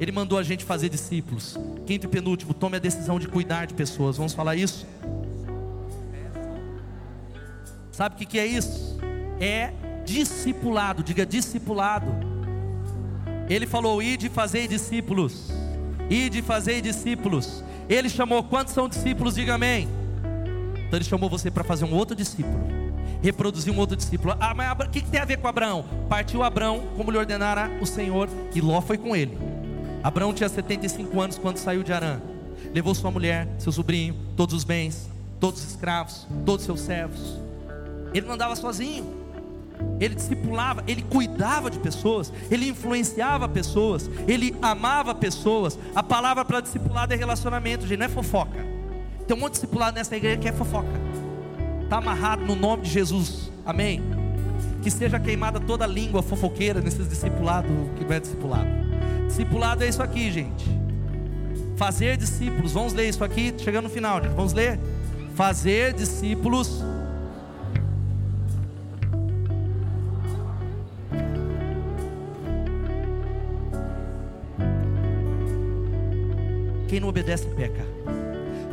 Ele 0.00 0.12
mandou 0.12 0.38
a 0.38 0.42
gente 0.42 0.64
fazer 0.64 0.88
discípulos. 0.88 1.56
Quinto 1.86 2.06
e 2.06 2.08
penúltimo, 2.08 2.54
tome 2.54 2.76
a 2.76 2.80
decisão 2.80 3.18
de 3.18 3.26
cuidar 3.26 3.66
de 3.66 3.74
pessoas. 3.74 4.16
Vamos 4.16 4.32
falar 4.32 4.54
isso? 4.54 4.86
Sabe 7.90 8.14
o 8.14 8.18
que 8.28 8.38
é 8.38 8.46
isso? 8.46 8.96
É 9.40 9.72
discipulado, 10.04 11.02
diga 11.02 11.26
discipulado. 11.26 12.06
Ele 13.48 13.66
falou: 13.66 14.00
ide 14.00 14.28
fazer 14.28 14.68
discípulos, 14.68 15.50
ide 16.08 16.42
fazer 16.42 16.80
discípulos. 16.80 17.64
Ele 17.88 18.08
chamou 18.08 18.44
quantos 18.44 18.72
são 18.72 18.88
discípulos? 18.88 19.34
Diga 19.34 19.54
amém. 19.54 19.88
Então 20.86 20.96
ele 20.96 21.04
chamou 21.04 21.28
você 21.28 21.50
para 21.50 21.64
fazer 21.64 21.84
um 21.86 21.92
outro 21.92 22.14
discípulo, 22.14 22.60
reproduzir 23.20 23.72
um 23.72 23.78
outro 23.78 23.96
discípulo. 23.96 24.36
Ah, 24.38 24.54
mas 24.54 24.70
o 24.72 24.90
que, 24.90 25.00
que 25.00 25.10
tem 25.10 25.20
a 25.20 25.24
ver 25.24 25.38
com 25.38 25.48
Abraão? 25.48 25.84
Partiu 26.08 26.42
Abraão, 26.42 26.88
como 26.96 27.10
lhe 27.10 27.18
ordenara 27.18 27.70
o 27.80 27.86
Senhor, 27.86 28.28
e 28.54 28.60
Ló 28.60 28.80
foi 28.80 28.96
com 28.96 29.16
ele. 29.16 29.47
Abraão 30.08 30.32
tinha 30.32 30.48
75 30.48 31.20
anos 31.20 31.36
quando 31.36 31.58
saiu 31.58 31.82
de 31.82 31.92
Arã. 31.92 32.18
Levou 32.72 32.94
sua 32.94 33.10
mulher, 33.10 33.46
seu 33.58 33.70
sobrinho, 33.70 34.16
todos 34.34 34.54
os 34.54 34.64
bens, 34.64 35.06
todos 35.38 35.60
os 35.60 35.68
escravos, 35.68 36.26
todos 36.46 36.62
os 36.62 36.64
seus 36.64 36.80
servos. 36.80 37.38
Ele 38.14 38.26
não 38.26 38.32
andava 38.32 38.56
sozinho 38.56 39.18
ele 40.00 40.14
discipulava, 40.14 40.82
ele 40.88 41.02
cuidava 41.02 41.70
de 41.70 41.78
pessoas, 41.78 42.32
ele 42.50 42.68
influenciava 42.68 43.48
pessoas, 43.48 44.10
ele 44.26 44.56
amava 44.62 45.14
pessoas. 45.14 45.78
A 45.94 46.02
palavra 46.02 46.44
para 46.44 46.60
discipulado 46.60 47.12
é 47.12 47.16
relacionamento, 47.16 47.86
gente, 47.86 47.98
não 47.98 48.06
é 48.06 48.08
fofoca. 48.08 48.58
Tem 49.26 49.36
um 49.36 49.40
monte 49.40 49.52
de 49.52 49.60
discipulado 49.60 49.94
nessa 49.94 50.16
igreja 50.16 50.38
que 50.38 50.48
é 50.48 50.52
fofoca. 50.52 50.88
Está 51.84 51.98
amarrado 51.98 52.44
no 52.44 52.56
nome 52.56 52.82
de 52.82 52.90
Jesus. 52.90 53.52
Amém? 53.64 54.02
Que 54.82 54.90
seja 54.90 55.20
queimada 55.20 55.60
toda 55.60 55.84
a 55.84 55.86
língua 55.86 56.22
fofoqueira 56.22 56.80
nesses 56.80 57.08
discipulados 57.08 57.70
que 57.96 58.04
não 58.04 58.14
é 58.14 58.20
discipulado. 58.20 58.87
Discipulado 59.26 59.84
é 59.84 59.88
isso 59.88 60.02
aqui, 60.02 60.30
gente. 60.30 60.64
Fazer 61.76 62.16
discípulos. 62.16 62.72
Vamos 62.72 62.92
ler 62.92 63.08
isso 63.08 63.22
aqui, 63.22 63.54
chegando 63.58 63.84
no 63.84 63.90
final, 63.90 64.22
gente. 64.22 64.34
Vamos 64.34 64.52
ler? 64.52 64.78
Fazer 65.34 65.92
discípulos 65.92 66.82
Quem 76.88 77.00
não 77.00 77.08
obedece 77.08 77.46
peca. 77.48 77.84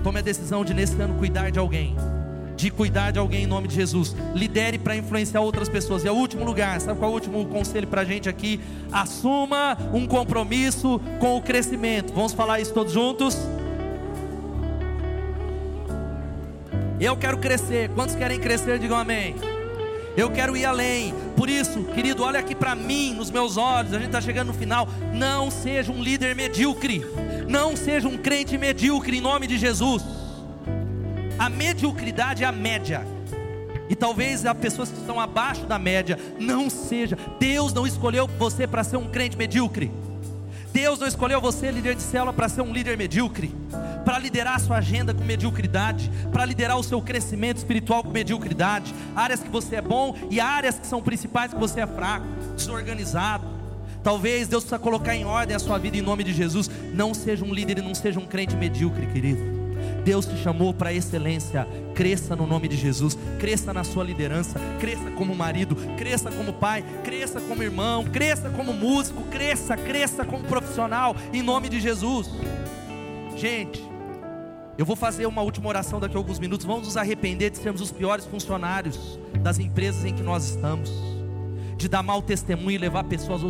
Tome 0.02 0.20
a 0.20 0.22
decisão 0.22 0.64
de 0.64 0.74
nesse 0.74 1.00
ano 1.02 1.16
cuidar 1.16 1.52
de 1.52 1.60
alguém. 1.60 1.96
De 2.56 2.70
cuidar 2.72 3.12
de 3.12 3.20
alguém 3.20 3.44
em 3.44 3.48
nome 3.48 3.68
de 3.68 3.76
Jesus. 3.76 4.16
Lidere 4.34 4.78
para 4.78 4.96
influenciar 4.96 5.42
outras 5.42 5.68
pessoas. 5.68 6.04
E 6.04 6.08
é 6.08 6.12
o 6.12 6.16
último 6.16 6.46
lugar, 6.46 6.80
sabe 6.80 7.00
qual 7.00 7.12
é 7.12 7.14
o 7.14 7.16
último 7.16 7.46
conselho 7.46 7.88
para 7.88 8.02
a 8.02 8.06
gente 8.06 8.30
aqui? 8.30 8.60
Assuma 8.92 9.78
um 9.94 10.08
compromisso 10.08 11.00
com 11.20 11.38
o 11.38 11.42
crescimento. 11.42 12.14
Vamos 12.14 12.34
falar 12.34 12.60
isso 12.60 12.74
todos 12.74 12.94
juntos? 12.94 13.38
Eu 17.00 17.18
quero 17.18 17.38
crescer. 17.38 17.90
Quantos 17.90 18.16
querem 18.16 18.40
crescer? 18.40 18.80
Digam 18.80 18.98
amém. 18.98 19.36
Eu 20.16 20.32
quero 20.32 20.56
ir 20.56 20.64
além. 20.64 21.14
Por 21.36 21.50
isso, 21.50 21.84
querido, 21.84 22.24
olha 22.24 22.40
aqui 22.40 22.56
para 22.56 22.74
mim, 22.74 23.14
nos 23.14 23.30
meus 23.30 23.58
olhos. 23.58 23.92
A 23.92 23.98
gente 23.98 24.08
está 24.08 24.22
chegando 24.22 24.48
no 24.48 24.54
final. 24.54 24.88
Não 25.14 25.52
seja 25.52 25.92
um 25.92 26.02
líder 26.02 26.34
medíocre. 26.36 27.06
Não 27.50 27.76
seja 27.76 28.08
um 28.08 28.18
crente 28.18 28.58
medíocre 28.58 29.18
em 29.18 29.22
nome 29.22 29.46
de 29.46 29.58
Jesus. 29.58 30.04
A 31.38 31.50
mediocridade 31.50 32.44
é 32.44 32.48
a 32.48 32.52
média. 32.52 33.06
E 33.90 33.96
talvez 33.96 34.46
há 34.46 34.56
pessoas 34.56 34.90
que 34.90 35.00
estão 35.00 35.20
abaixo 35.20 35.66
da 35.66 35.78
média. 35.78 36.18
Não 36.40 36.70
seja. 36.70 37.18
Deus 37.40 37.74
não 37.74 37.86
escolheu 37.86 38.28
você 38.28 38.66
para 38.66 38.84
ser 38.84 38.98
um 38.98 39.08
crente 39.08 39.38
medíocre. 39.38 39.92
Deus 40.76 41.00
não 41.00 41.08
escolheu 41.08 41.40
você, 41.40 41.72
líder 41.72 41.96
de 41.96 42.02
célula, 42.02 42.34
para 42.34 42.50
ser 42.50 42.62
um 42.62 42.74
líder 42.74 42.98
medíocre, 42.98 43.56
para 44.04 44.20
liderar 44.20 44.56
a 44.56 44.60
sua 44.60 44.80
agenda 44.80 45.14
com 45.14 45.24
mediocridade, 45.24 46.12
para 46.34 46.44
liderar 46.44 46.78
o 46.78 46.84
seu 46.84 47.02
crescimento 47.02 47.56
espiritual 47.56 48.04
com 48.04 48.10
mediocridade, 48.10 48.94
áreas 49.16 49.40
que 49.40 49.48
você 49.48 49.78
é 49.78 49.82
bom 49.82 50.18
e 50.30 50.38
áreas 50.38 50.78
que 50.78 50.86
são 50.86 51.02
principais 51.02 51.54
que 51.54 51.60
você 51.60 51.80
é 51.80 51.88
fraco, 51.88 52.26
desorganizado. 52.58 53.48
Talvez 54.04 54.50
Deus 54.50 54.64
precisa 54.66 54.78
colocar 54.78 55.16
em 55.16 55.24
ordem 55.24 55.56
a 55.56 55.60
sua 55.60 55.78
vida 55.78 55.96
em 55.96 56.02
nome 56.02 56.26
de 56.26 56.34
Jesus. 56.34 56.70
Não 56.94 57.14
seja 57.14 57.46
um 57.46 57.54
líder 57.54 57.78
e 57.78 57.82
não 57.82 57.96
seja 57.96 58.20
um 58.20 58.26
crente 58.26 58.58
medíocre, 58.58 59.08
querido. 59.08 59.55
Deus 60.06 60.28
te 60.28 60.38
chamou 60.38 60.72
para 60.72 60.94
excelência. 60.94 61.68
Cresça 61.96 62.36
no 62.36 62.46
nome 62.46 62.68
de 62.68 62.78
Jesus. 62.78 63.18
Cresça 63.40 63.74
na 63.74 63.84
sua 63.84 64.04
liderança. 64.04 64.60
Cresça 64.80 65.10
como 65.12 65.34
marido. 65.34 65.76
Cresça 65.98 66.32
como 66.32 66.54
pai. 66.54 66.86
Cresça 67.04 67.42
como 67.42 67.64
irmão. 67.64 68.04
Cresça 68.06 68.52
como 68.52 68.72
músico. 68.72 69.24
Cresça, 69.24 69.76
cresça 69.76 70.24
como 70.24 70.44
profissional. 70.44 71.16
Em 71.34 71.42
nome 71.42 71.70
de 71.70 71.80
Jesus. 71.80 72.30
Gente, 73.36 73.84
eu 74.78 74.86
vou 74.86 74.96
fazer 74.96 75.26
uma 75.26 75.42
última 75.42 75.68
oração 75.68 76.00
daqui 76.00 76.16
a 76.16 76.20
alguns 76.20 76.38
minutos. 76.38 76.68
Vamos 76.68 76.86
nos 76.86 76.98
arrepender 76.98 77.50
de 77.50 77.58
sermos 77.58 77.82
os 77.82 77.92
piores 77.92 78.26
funcionários 78.26 79.20
das 79.42 79.58
empresas 79.58 80.06
em 80.06 80.14
que 80.14 80.22
nós 80.22 80.46
estamos 80.46 80.92
de 81.78 81.90
dar 81.90 82.02
mau 82.02 82.22
testemunho 82.22 82.72
e 82.72 82.78
levar 82.78 83.04
pessoas 83.04 83.42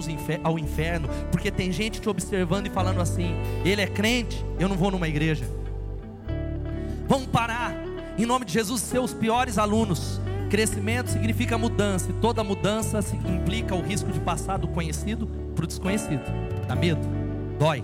ao 0.44 0.58
inferno, 0.58 1.08
porque 1.32 1.52
tem 1.52 1.72
gente 1.72 2.02
te 2.02 2.10
observando 2.10 2.66
e 2.66 2.70
falando 2.72 3.02
assim: 3.02 3.36
ele 3.64 3.82
é 3.82 3.88
crente, 3.88 4.44
eu 4.58 4.68
não 4.68 4.76
vou 4.76 4.90
numa 4.90 5.08
igreja. 5.08 5.46
Vamos 7.08 7.28
parar, 7.28 7.76
em 8.18 8.26
nome 8.26 8.46
de 8.46 8.54
Jesus, 8.54 8.82
ser 8.82 9.00
os 9.00 9.14
piores 9.14 9.58
alunos. 9.58 10.20
Crescimento 10.50 11.10
significa 11.10 11.58
mudança, 11.58 12.10
e 12.10 12.14
toda 12.14 12.44
mudança 12.44 13.00
implica 13.28 13.76
o 13.76 13.82
risco 13.82 14.12
de 14.12 14.20
passar 14.20 14.58
do 14.58 14.68
conhecido 14.68 15.28
para 15.56 15.66
o 15.66 15.68
desconhecido. 15.68 16.24
Dá 16.68 16.76
medo, 16.76 17.02
dói, 17.60 17.84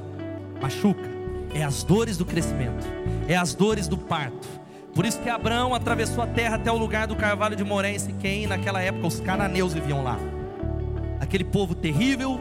machuca. 0.62 1.10
É 1.54 1.64
as 1.64 1.84
dores 1.84 2.18
do 2.18 2.26
crescimento, 2.26 2.88
é 3.28 3.36
as 3.36 3.54
dores 3.54 3.88
do 3.88 3.98
parto. 3.98 4.48
Por 4.94 5.06
isso 5.06 5.20
que 5.20 5.30
Abraão 5.30 5.74
atravessou 5.74 6.24
a 6.24 6.28
terra 6.28 6.56
até 6.56 6.72
o 6.72 6.78
lugar 6.78 7.08
do 7.08 7.16
carvalho 7.16 7.56
de 7.56 7.64
Moré 7.64 7.94
em 7.94 8.00
Siquém, 8.00 8.48
naquela 8.48 8.82
época 8.82 9.08
os 9.08 9.20
cananeus 9.20 9.74
viviam 9.74 10.04
lá 10.04 10.18
aquele 11.32 11.46
povo 11.46 11.74
terrível, 11.74 12.38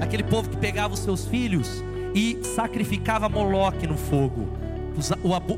aquele 0.00 0.22
povo 0.22 0.48
que 0.48 0.56
pegava 0.56 0.94
os 0.94 1.00
seus 1.00 1.26
filhos 1.26 1.84
e 2.14 2.38
sacrificava 2.42 3.28
Moloque 3.28 3.86
no 3.86 3.98
fogo. 3.98 4.48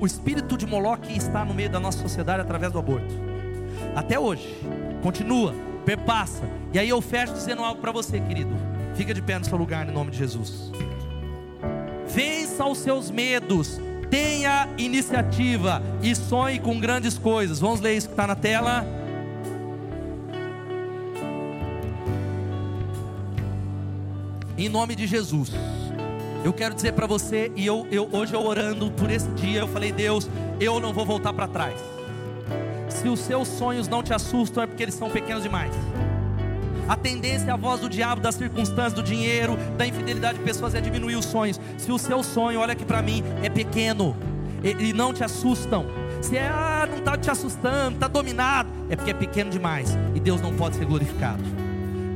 O, 0.01 0.07
espírito 0.07 0.57
de 0.57 0.67
Moloque 0.67 1.17
está 1.17 1.45
no 1.45 1.53
meio 1.53 1.69
da 1.69 1.81
nossa 1.81 1.99
sociedade 1.99 2.41
através 2.41 2.73
do 2.73 2.79
aborto. 2.79 3.15
Até 3.95 4.19
hoje. 4.19 4.57
Continua, 5.03 5.55
perpassa. 5.85 6.49
E 6.73 6.79
aí 6.79 6.89
eu 6.89 7.01
fecho 7.01 7.33
dizendo 7.33 7.63
algo 7.63 7.81
para 7.81 7.93
você, 7.93 8.21
querido. 8.21 8.55
Fica 8.95 9.13
de 9.13 9.21
pé 9.21 9.39
no 9.39 9.45
seu 9.45 9.59
lugar 9.59 9.89
em 9.89 9.93
nome 9.93 10.11
de 10.11 10.19
Jesus. 10.19 10.71
Vença 12.07 12.65
os 12.65 12.79
seus 12.79 13.11
medos. 13.11 13.81
Tenha 14.09 14.69
iniciativa 14.79 15.83
e 16.01 16.15
sonhe 16.15 16.61
com 16.61 16.79
grandes 16.79 17.19
coisas. 17.19 17.59
Vamos 17.59 17.81
ler 17.81 17.97
isso 17.97 18.07
que 18.07 18.13
está 18.13 18.27
na 18.27 18.37
tela. 18.37 18.87
Em 24.57 24.69
nome 24.69 24.95
de 24.95 25.07
Jesus. 25.07 25.51
Eu 26.45 26.53
quero 26.53 26.75
dizer 26.75 26.93
para 26.93 27.07
você, 27.07 27.51
e 27.57 27.65
eu, 27.65 27.87
eu, 27.91 28.07
hoje 28.13 28.35
eu 28.35 28.45
orando 28.45 28.91
por 28.91 29.11
esse 29.11 29.27
dia, 29.29 29.61
eu 29.61 29.67
falei, 29.67 29.91
Deus, 29.91 30.29
eu 30.61 30.79
não 30.79 30.93
vou 30.93 31.07
voltar 31.07 31.33
para 31.33 31.49
trás. 31.49 31.81
Se 32.91 33.09
os 33.09 33.21
seus 33.21 33.49
sonhos 33.49 33.89
não 33.89 34.03
te 34.03 34.13
assustam, 34.13 34.63
é 34.63 34.67
porque 34.67 34.83
eles 34.83 34.95
são 34.95 35.09
pequenos 35.09 35.43
demais. 35.43 35.73
A 36.87 36.97
tendência, 36.97 37.55
a 37.55 37.57
voz 37.57 37.81
do 37.81 37.89
diabo, 37.89 38.21
das 38.21 38.35
circunstâncias, 38.35 38.93
do 38.93 39.03
dinheiro, 39.03 39.57
da 39.79 39.87
infidelidade 39.87 40.37
de 40.37 40.45
pessoas 40.45 40.75
é 40.75 40.83
diminuir 40.83 41.17
os 41.17 41.25
sonhos. 41.25 41.59
Se 41.79 41.91
o 41.91 41.99
seu 41.99 42.23
sonho, 42.23 42.61
olha 42.61 42.75
aqui 42.75 42.85
para 42.85 43.01
mim, 43.01 43.25
é 43.43 43.49
pequeno 43.49 44.15
e 44.63 44.93
não 44.93 45.15
te 45.15 45.25
assustam. 45.25 45.87
Se 46.21 46.37
é, 46.37 46.47
ah, 46.47 46.87
não 46.91 46.99
está 46.99 47.17
te 47.17 47.31
assustando, 47.31 47.95
está 47.95 48.07
dominado, 48.07 48.69
é 48.91 48.97
porque 48.97 49.13
é 49.13 49.15
pequeno 49.15 49.51
demais 49.51 49.97
e 50.15 50.21
Deus 50.21 50.43
não 50.43 50.55
pode 50.55 50.77
ser 50.77 50.85
glorificado. 50.85 51.43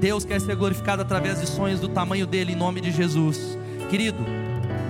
Deus 0.01 0.23
quer 0.25 0.39
ser 0.39 0.55
glorificado 0.55 1.01
através 1.01 1.41
de 1.41 1.47
sonhos 1.47 1.81
do 1.81 1.89
tamanho 1.89 2.27
dele, 2.27 2.53
em 2.53 2.57
nome 2.57 2.83
de 2.83 2.93
Jesus. 2.93 3.58
Querido, 3.89 4.25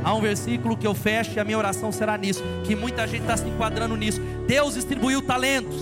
há 0.03 0.13
um 0.15 0.21
versículo 0.21 0.77
que 0.77 0.87
eu 0.87 0.95
fecho 0.95 1.37
e 1.37 1.41
a 1.41 1.45
minha 1.45 1.59
oração 1.59 1.93
será 1.93 2.17
nisso, 2.19 2.43
que 2.65 2.75
muita 2.75 3.07
gente 3.07 3.23
está 3.23 3.37
se 3.37 3.47
enquadrando 3.47 3.97
nisso. 3.97 4.21
Deus 4.47 4.75
distribuiu 4.75 5.23
talentos. 5.23 5.77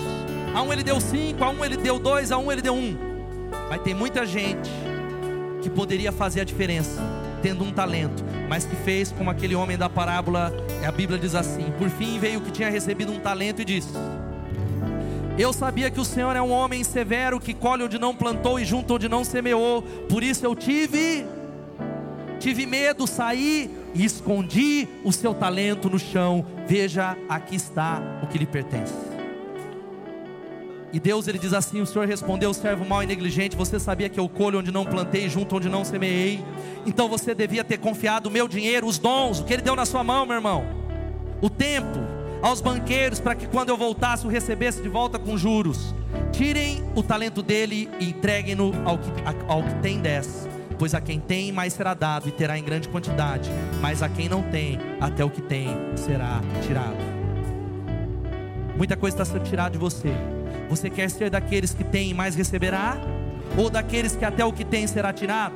A 0.55 0.63
um 0.63 0.73
ele 0.73 0.83
deu 0.83 1.01
cinco, 1.01 1.43
a 1.45 1.51
um 1.51 1.65
ele 1.65 1.77
deu 1.77 1.99
dois, 1.99 2.31
a 2.31 2.39
um 2.39 2.51
ele 2.51 2.63
deu 2.63 2.75
um. 2.75 2.97
Mas 3.69 3.83
tem 3.83 3.95
muita 3.95 4.25
gente 4.27 4.71
que 5.63 5.71
poderia 5.71 6.13
fazer 6.13 6.43
a 6.43 6.45
diferença, 6.45 7.03
tendo 7.43 7.65
um 7.65 7.73
talento, 7.73 8.25
mas 8.49 8.65
que 8.65 8.77
fez 8.77 9.11
como 9.11 9.31
aquele 9.31 9.55
homem 9.55 9.77
da 9.77 9.89
parábola, 9.89 10.53
a 10.87 10.93
Bíblia 10.93 11.19
diz 11.19 11.35
assim: 11.35 11.73
por 11.79 11.91
fim 11.91 12.19
veio 12.19 12.39
o 12.39 12.43
que 12.43 12.51
tinha 12.51 12.71
recebido 12.71 13.13
um 13.13 13.19
talento 13.19 13.61
e 13.63 13.65
disse: 13.65 13.89
Eu 15.39 15.53
sabia 15.53 15.91
que 15.91 16.01
o 16.01 16.05
Senhor 16.05 16.37
é 16.37 16.43
um 16.43 16.51
homem 16.51 16.85
severo 16.85 17.41
que 17.41 17.53
colhe 17.53 17.83
onde 17.83 17.99
não 17.99 18.15
plantou 18.15 18.61
e 18.61 18.65
junta 18.65 18.95
onde 18.95 19.09
não 19.09 19.25
semeou, 19.25 19.83
por 20.09 20.23
isso 20.23 20.47
eu 20.47 20.55
tive 20.55 21.27
tive 22.39 22.67
medo, 22.67 23.07
saí 23.07 23.71
e 23.95 24.05
escondi 24.05 24.89
o 25.05 25.13
seu 25.13 25.35
talento 25.35 25.89
no 25.89 25.99
chão. 25.99 26.45
Veja, 26.67 27.17
aqui 27.29 27.57
está 27.57 28.01
o 28.23 28.27
que 28.27 28.39
lhe 28.39 28.47
pertence. 28.47 28.95
E 30.93 31.01
Deus 31.01 31.29
ele 31.29 31.39
diz 31.39 31.53
assim: 31.53 31.81
O 31.81 31.87
Senhor 31.87 32.07
respondeu, 32.07 32.53
servo 32.55 32.85
mau 32.85 33.03
e 33.03 33.07
negligente. 33.07 33.57
Você 33.57 33.79
sabia 33.79 34.09
que 34.09 34.19
eu 34.19 34.29
colho 34.29 34.61
onde 34.61 34.71
não 34.71 34.85
plantei, 34.85 35.29
junto 35.29 35.57
onde 35.57 35.69
não 35.69 35.85
semeei. 35.85 36.43
Então 36.87 37.09
você 37.09 37.35
devia 37.35 37.65
ter 37.65 37.79
confiado 37.79 38.29
o 38.29 38.31
meu 38.31 38.47
dinheiro, 38.49 38.87
os 38.87 38.99
dons, 38.99 39.41
o 39.41 39.45
que 39.45 39.53
Ele 39.53 39.63
deu 39.63 39.77
na 39.77 39.85
sua 39.85 40.05
mão, 40.05 40.25
meu 40.25 40.37
irmão, 40.37 40.65
o 41.41 41.51
tempo, 41.51 41.99
aos 42.41 42.61
banqueiros, 42.61 43.21
para 43.21 43.35
que 43.35 43.47
quando 43.47 43.71
eu 43.71 43.77
voltasse 43.77 44.27
o 44.27 44.31
recebesse 44.31 44.81
de 44.81 44.89
volta 44.89 45.19
com 45.19 45.37
juros. 45.37 45.95
Tirem 46.33 46.83
o 46.95 47.03
talento 47.03 47.43
dele 47.43 47.91
e 48.01 48.11
entreguem-no 48.11 48.73
ao 48.85 48.99
que, 48.99 49.11
ao 49.49 49.63
que 49.63 49.75
tem 49.83 50.01
dez 50.01 50.49
Pois 50.79 50.95
a 50.95 51.01
quem 51.01 51.19
tem, 51.19 51.53
mais 51.53 51.73
será 51.73 51.95
dado 51.95 52.29
e 52.29 52.33
terá 52.33 52.59
em 52.59 52.63
grande 52.63 52.89
quantidade, 52.89 53.51
mas 53.81 54.03
a 54.03 54.09
quem 54.09 54.29
não 54.29 54.43
tem, 54.43 54.79
até 55.01 55.25
o 55.25 55.31
que 55.31 55.41
tem 55.41 55.69
será 55.97 56.41
tirado. 56.67 56.97
Muita 58.77 58.97
coisa 58.97 59.15
está 59.15 59.25
sendo 59.25 59.45
tirada 59.45 59.71
de 59.71 59.79
você. 59.79 60.13
Você 60.69 60.91
quer 60.91 61.09
ser 61.09 61.31
daqueles 61.31 61.73
que 61.73 61.85
têm 61.85 62.11
e 62.11 62.15
mais 62.15 62.35
receberá? 62.35 62.99
Ou 63.57 63.71
daqueles 63.71 64.15
que 64.15 64.25
até 64.25 64.45
o 64.45 64.53
que 64.53 64.65
tem 64.65 64.87
será 64.87 65.13
tirado? 65.13 65.55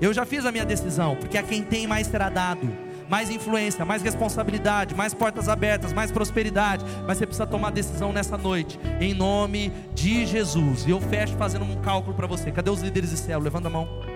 Eu 0.00 0.12
já 0.12 0.26
fiz 0.26 0.44
a 0.44 0.50
minha 0.50 0.64
decisão, 0.64 1.14
porque 1.14 1.38
a 1.38 1.42
quem 1.42 1.62
tem 1.62 1.86
mais 1.86 2.08
será 2.08 2.28
dado 2.28 2.84
mais 3.08 3.30
influência, 3.30 3.84
mais 3.84 4.02
responsabilidade, 4.02 4.94
mais 4.94 5.14
portas 5.14 5.48
abertas, 5.48 5.92
mais 5.92 6.10
prosperidade. 6.10 6.84
Mas 7.06 7.18
você 7.18 7.26
precisa 7.26 7.46
tomar 7.46 7.70
decisão 7.70 8.12
nessa 8.12 8.36
noite, 8.36 8.78
em 9.00 9.14
nome 9.14 9.72
de 9.94 10.26
Jesus. 10.26 10.86
E 10.86 10.90
eu 10.90 11.00
fecho 11.00 11.36
fazendo 11.36 11.64
um 11.64 11.76
cálculo 11.80 12.14
para 12.16 12.26
você. 12.26 12.50
Cadê 12.50 12.70
os 12.70 12.80
líderes 12.80 13.10
de 13.10 13.16
céu? 13.16 13.38
Levanta 13.38 13.68
a 13.68 13.70
mão. 13.70 14.13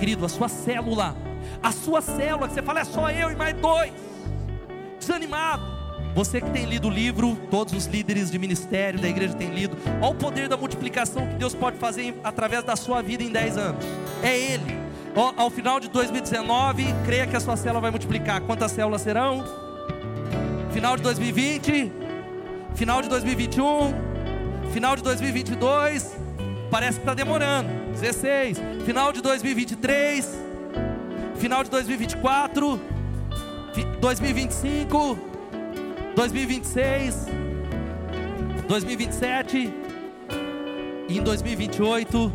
Querido, 0.00 0.24
a 0.24 0.28
sua 0.30 0.48
célula, 0.48 1.14
a 1.62 1.70
sua 1.70 2.00
célula, 2.00 2.48
que 2.48 2.54
você 2.54 2.62
fala, 2.62 2.80
é 2.80 2.84
só 2.84 3.10
eu 3.10 3.30
e 3.30 3.36
mais 3.36 3.54
dois, 3.54 3.92
desanimado. 4.98 5.62
Você 6.14 6.40
que 6.40 6.50
tem 6.50 6.64
lido 6.64 6.88
o 6.88 6.90
livro, 6.90 7.36
todos 7.50 7.74
os 7.74 7.84
líderes 7.84 8.30
de 8.30 8.38
ministério 8.38 8.98
da 8.98 9.06
igreja 9.06 9.34
têm 9.34 9.50
lido, 9.50 9.76
olha 10.00 10.10
o 10.10 10.14
poder 10.14 10.48
da 10.48 10.56
multiplicação 10.56 11.26
que 11.28 11.34
Deus 11.34 11.54
pode 11.54 11.76
fazer 11.76 12.18
através 12.24 12.64
da 12.64 12.74
sua 12.76 13.02
vida 13.02 13.22
em 13.22 13.28
10 13.30 13.58
anos. 13.58 13.84
É 14.22 14.36
Ele. 14.36 14.80
Ao 15.36 15.50
final 15.50 15.78
de 15.78 15.88
2019, 15.88 16.86
creia 17.04 17.26
que 17.26 17.36
a 17.36 17.40
sua 17.40 17.56
célula 17.56 17.82
vai 17.82 17.90
multiplicar. 17.90 18.40
Quantas 18.40 18.72
células 18.72 19.02
serão? 19.02 19.44
Final 20.72 20.96
de 20.96 21.02
2020, 21.02 21.92
final 22.74 23.02
de 23.02 23.08
2021, 23.10 23.92
final 24.72 24.96
de 24.96 25.02
2022. 25.02 26.16
Parece 26.70 26.98
que 26.98 27.02
está 27.02 27.14
demorando. 27.14 27.68
16, 27.92 28.58
final 28.86 29.12
de 29.12 29.20
2023, 29.20 30.38
final 31.36 31.64
de 31.64 31.70
2024, 31.70 32.80
2025, 34.00 35.18
2026, 36.14 37.26
2027 38.68 39.72
e 41.08 41.18
em 41.18 41.22
2028. 41.22 42.32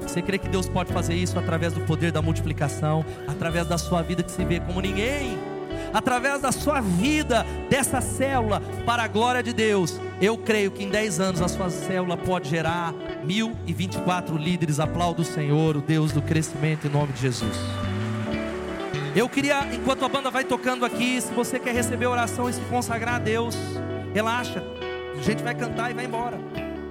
Você 0.00 0.22
crê 0.22 0.38
que 0.38 0.48
Deus 0.48 0.68
pode 0.68 0.92
fazer 0.92 1.14
isso 1.14 1.38
através 1.38 1.72
do 1.72 1.80
poder 1.80 2.12
da 2.12 2.22
multiplicação, 2.22 3.04
através 3.26 3.66
da 3.66 3.76
sua 3.76 4.02
vida 4.02 4.22
que 4.22 4.30
se 4.30 4.44
vê 4.44 4.60
como 4.60 4.80
ninguém? 4.80 5.53
Através 5.94 6.42
da 6.42 6.50
sua 6.50 6.80
vida, 6.80 7.46
dessa 7.70 8.00
célula, 8.00 8.60
para 8.84 9.04
a 9.04 9.08
glória 9.08 9.44
de 9.44 9.52
Deus. 9.52 10.00
Eu 10.20 10.36
creio 10.36 10.72
que 10.72 10.82
em 10.82 10.88
10 10.88 11.20
anos 11.20 11.40
a 11.40 11.46
sua 11.46 11.70
célula 11.70 12.16
pode 12.16 12.50
gerar 12.50 12.92
1024 13.24 14.36
líderes. 14.36 14.80
Aplaudo 14.80 15.22
o 15.22 15.24
Senhor, 15.24 15.76
o 15.76 15.80
Deus 15.80 16.10
do 16.10 16.20
crescimento, 16.20 16.88
em 16.88 16.90
nome 16.90 17.12
de 17.12 17.20
Jesus. 17.20 17.56
Eu 19.14 19.28
queria, 19.28 19.72
enquanto 19.72 20.04
a 20.04 20.08
banda 20.08 20.28
vai 20.28 20.42
tocando 20.42 20.84
aqui, 20.84 21.20
se 21.20 21.32
você 21.32 21.60
quer 21.60 21.72
receber 21.72 22.06
oração 22.06 22.50
e 22.50 22.52
se 22.52 22.60
consagrar 22.62 23.14
a 23.14 23.18
Deus, 23.20 23.56
relaxa. 24.12 24.60
A 25.16 25.22
gente 25.22 25.44
vai 25.44 25.54
cantar 25.54 25.92
e 25.92 25.94
vai 25.94 26.04
embora. 26.04 26.36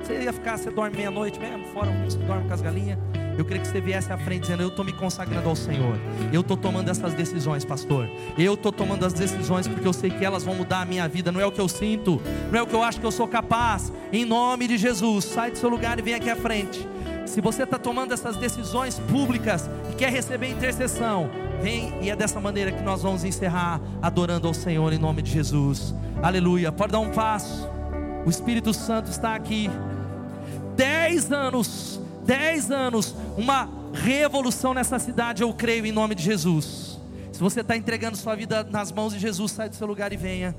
Você 0.02 0.22
ia 0.22 0.32
ficar, 0.32 0.58
você 0.58 0.72
dorme 0.72 0.96
meia-noite 0.96 1.38
mesmo, 1.38 1.66
fora 1.74 1.90
uns 1.90 2.16
que 2.16 2.24
dormem 2.24 2.48
com 2.48 2.54
as 2.54 2.62
galinhas. 2.62 2.98
Eu 3.38 3.46
queria 3.46 3.62
que 3.62 3.68
você 3.68 3.82
viesse 3.82 4.12
à 4.12 4.18
frente 4.18 4.42
dizendo: 4.42 4.62
Eu 4.62 4.70
estou 4.70 4.86
me 4.86 4.94
consagrando 4.94 5.50
ao 5.50 5.56
Senhor. 5.56 5.98
Eu 6.32 6.42
estou 6.42 6.56
tomando 6.56 6.90
essas 6.90 7.14
decisões, 7.14 7.66
pastor. 7.66 8.10
Eu 8.38 8.54
estou 8.54 8.72
tomando 8.72 9.06
as 9.06 9.14
decisões 9.14 9.68
porque 9.68 9.88
eu 9.88 9.94
sei 9.94 10.10
que 10.10 10.24
elas 10.24 10.44
vão 10.44 10.56
mudar 10.56 10.82
a 10.82 10.86
minha 10.86 11.08
vida. 11.08 11.32
Não 11.32 11.42
é 11.42 11.46
o 11.46 11.52
que 11.52 11.62
eu 11.62 11.68
sinto, 11.68 12.22
não 12.52 12.60
é 12.60 12.62
o 12.62 12.68
que 12.68 12.76
eu 12.76 12.84
acho 12.84 13.00
que 13.00 13.06
eu 13.06 13.12
sou 13.12 13.28
capaz. 13.28 13.92
Em 14.12 14.26
nome 14.26 14.68
de 14.68 14.78
Jesus, 14.78 15.26
sai 15.26 15.52
do 15.52 15.58
seu 15.58 15.70
lugar 15.70 15.98
e 15.98 16.02
vem 16.02 16.14
aqui 16.14 16.30
à 16.30 16.36
frente. 16.36 16.88
Se 17.26 17.42
você 17.42 17.64
está 17.64 17.80
tomando 17.80 18.14
essas 18.14 18.36
decisões 18.38 19.00
públicas 19.00 19.70
e 19.92 19.96
quer 19.96 20.12
receber 20.12 20.50
intercessão, 20.50 21.30
vem 21.62 21.94
e 22.02 22.10
é 22.10 22.16
dessa 22.16 22.40
maneira 22.40 22.72
que 22.72 22.84
nós 22.84 23.02
vamos 23.02 23.24
encerrar 23.24 23.82
adorando 24.02 24.48
ao 24.48 24.54
Senhor 24.54 24.92
em 24.94 25.00
nome 25.00 25.22
de 25.22 25.32
Jesus. 25.32 25.96
Aleluia. 26.22 26.72
Pode 26.72 26.92
dar 26.92 27.00
um 27.00 27.10
passo. 27.10 27.68
O 28.26 28.30
Espírito 28.30 28.74
Santo 28.74 29.10
está 29.10 29.36
aqui. 29.36 29.70
Dez 30.76 31.32
anos 31.32 31.93
dez 32.26 32.72
anos, 32.72 33.16
uma 33.38 33.70
revolução 33.94 34.74
nessa 34.74 34.98
cidade, 35.00 35.44
eu 35.44 35.54
creio 35.54 35.86
em 35.86 35.92
nome 35.92 36.16
de 36.16 36.24
Jesus. 36.24 37.00
Se 37.32 37.40
você 37.40 37.62
está 37.62 37.76
entregando 37.76 38.18
sua 38.18 38.36
vida 38.36 38.64
nas 38.64 38.92
mãos 38.92 39.14
de 39.14 39.20
Jesus, 39.20 39.52
sai 39.52 39.70
do 39.70 39.76
seu 39.76 39.88
lugar 39.88 40.14
e 40.14 40.18
venha. 40.18 40.56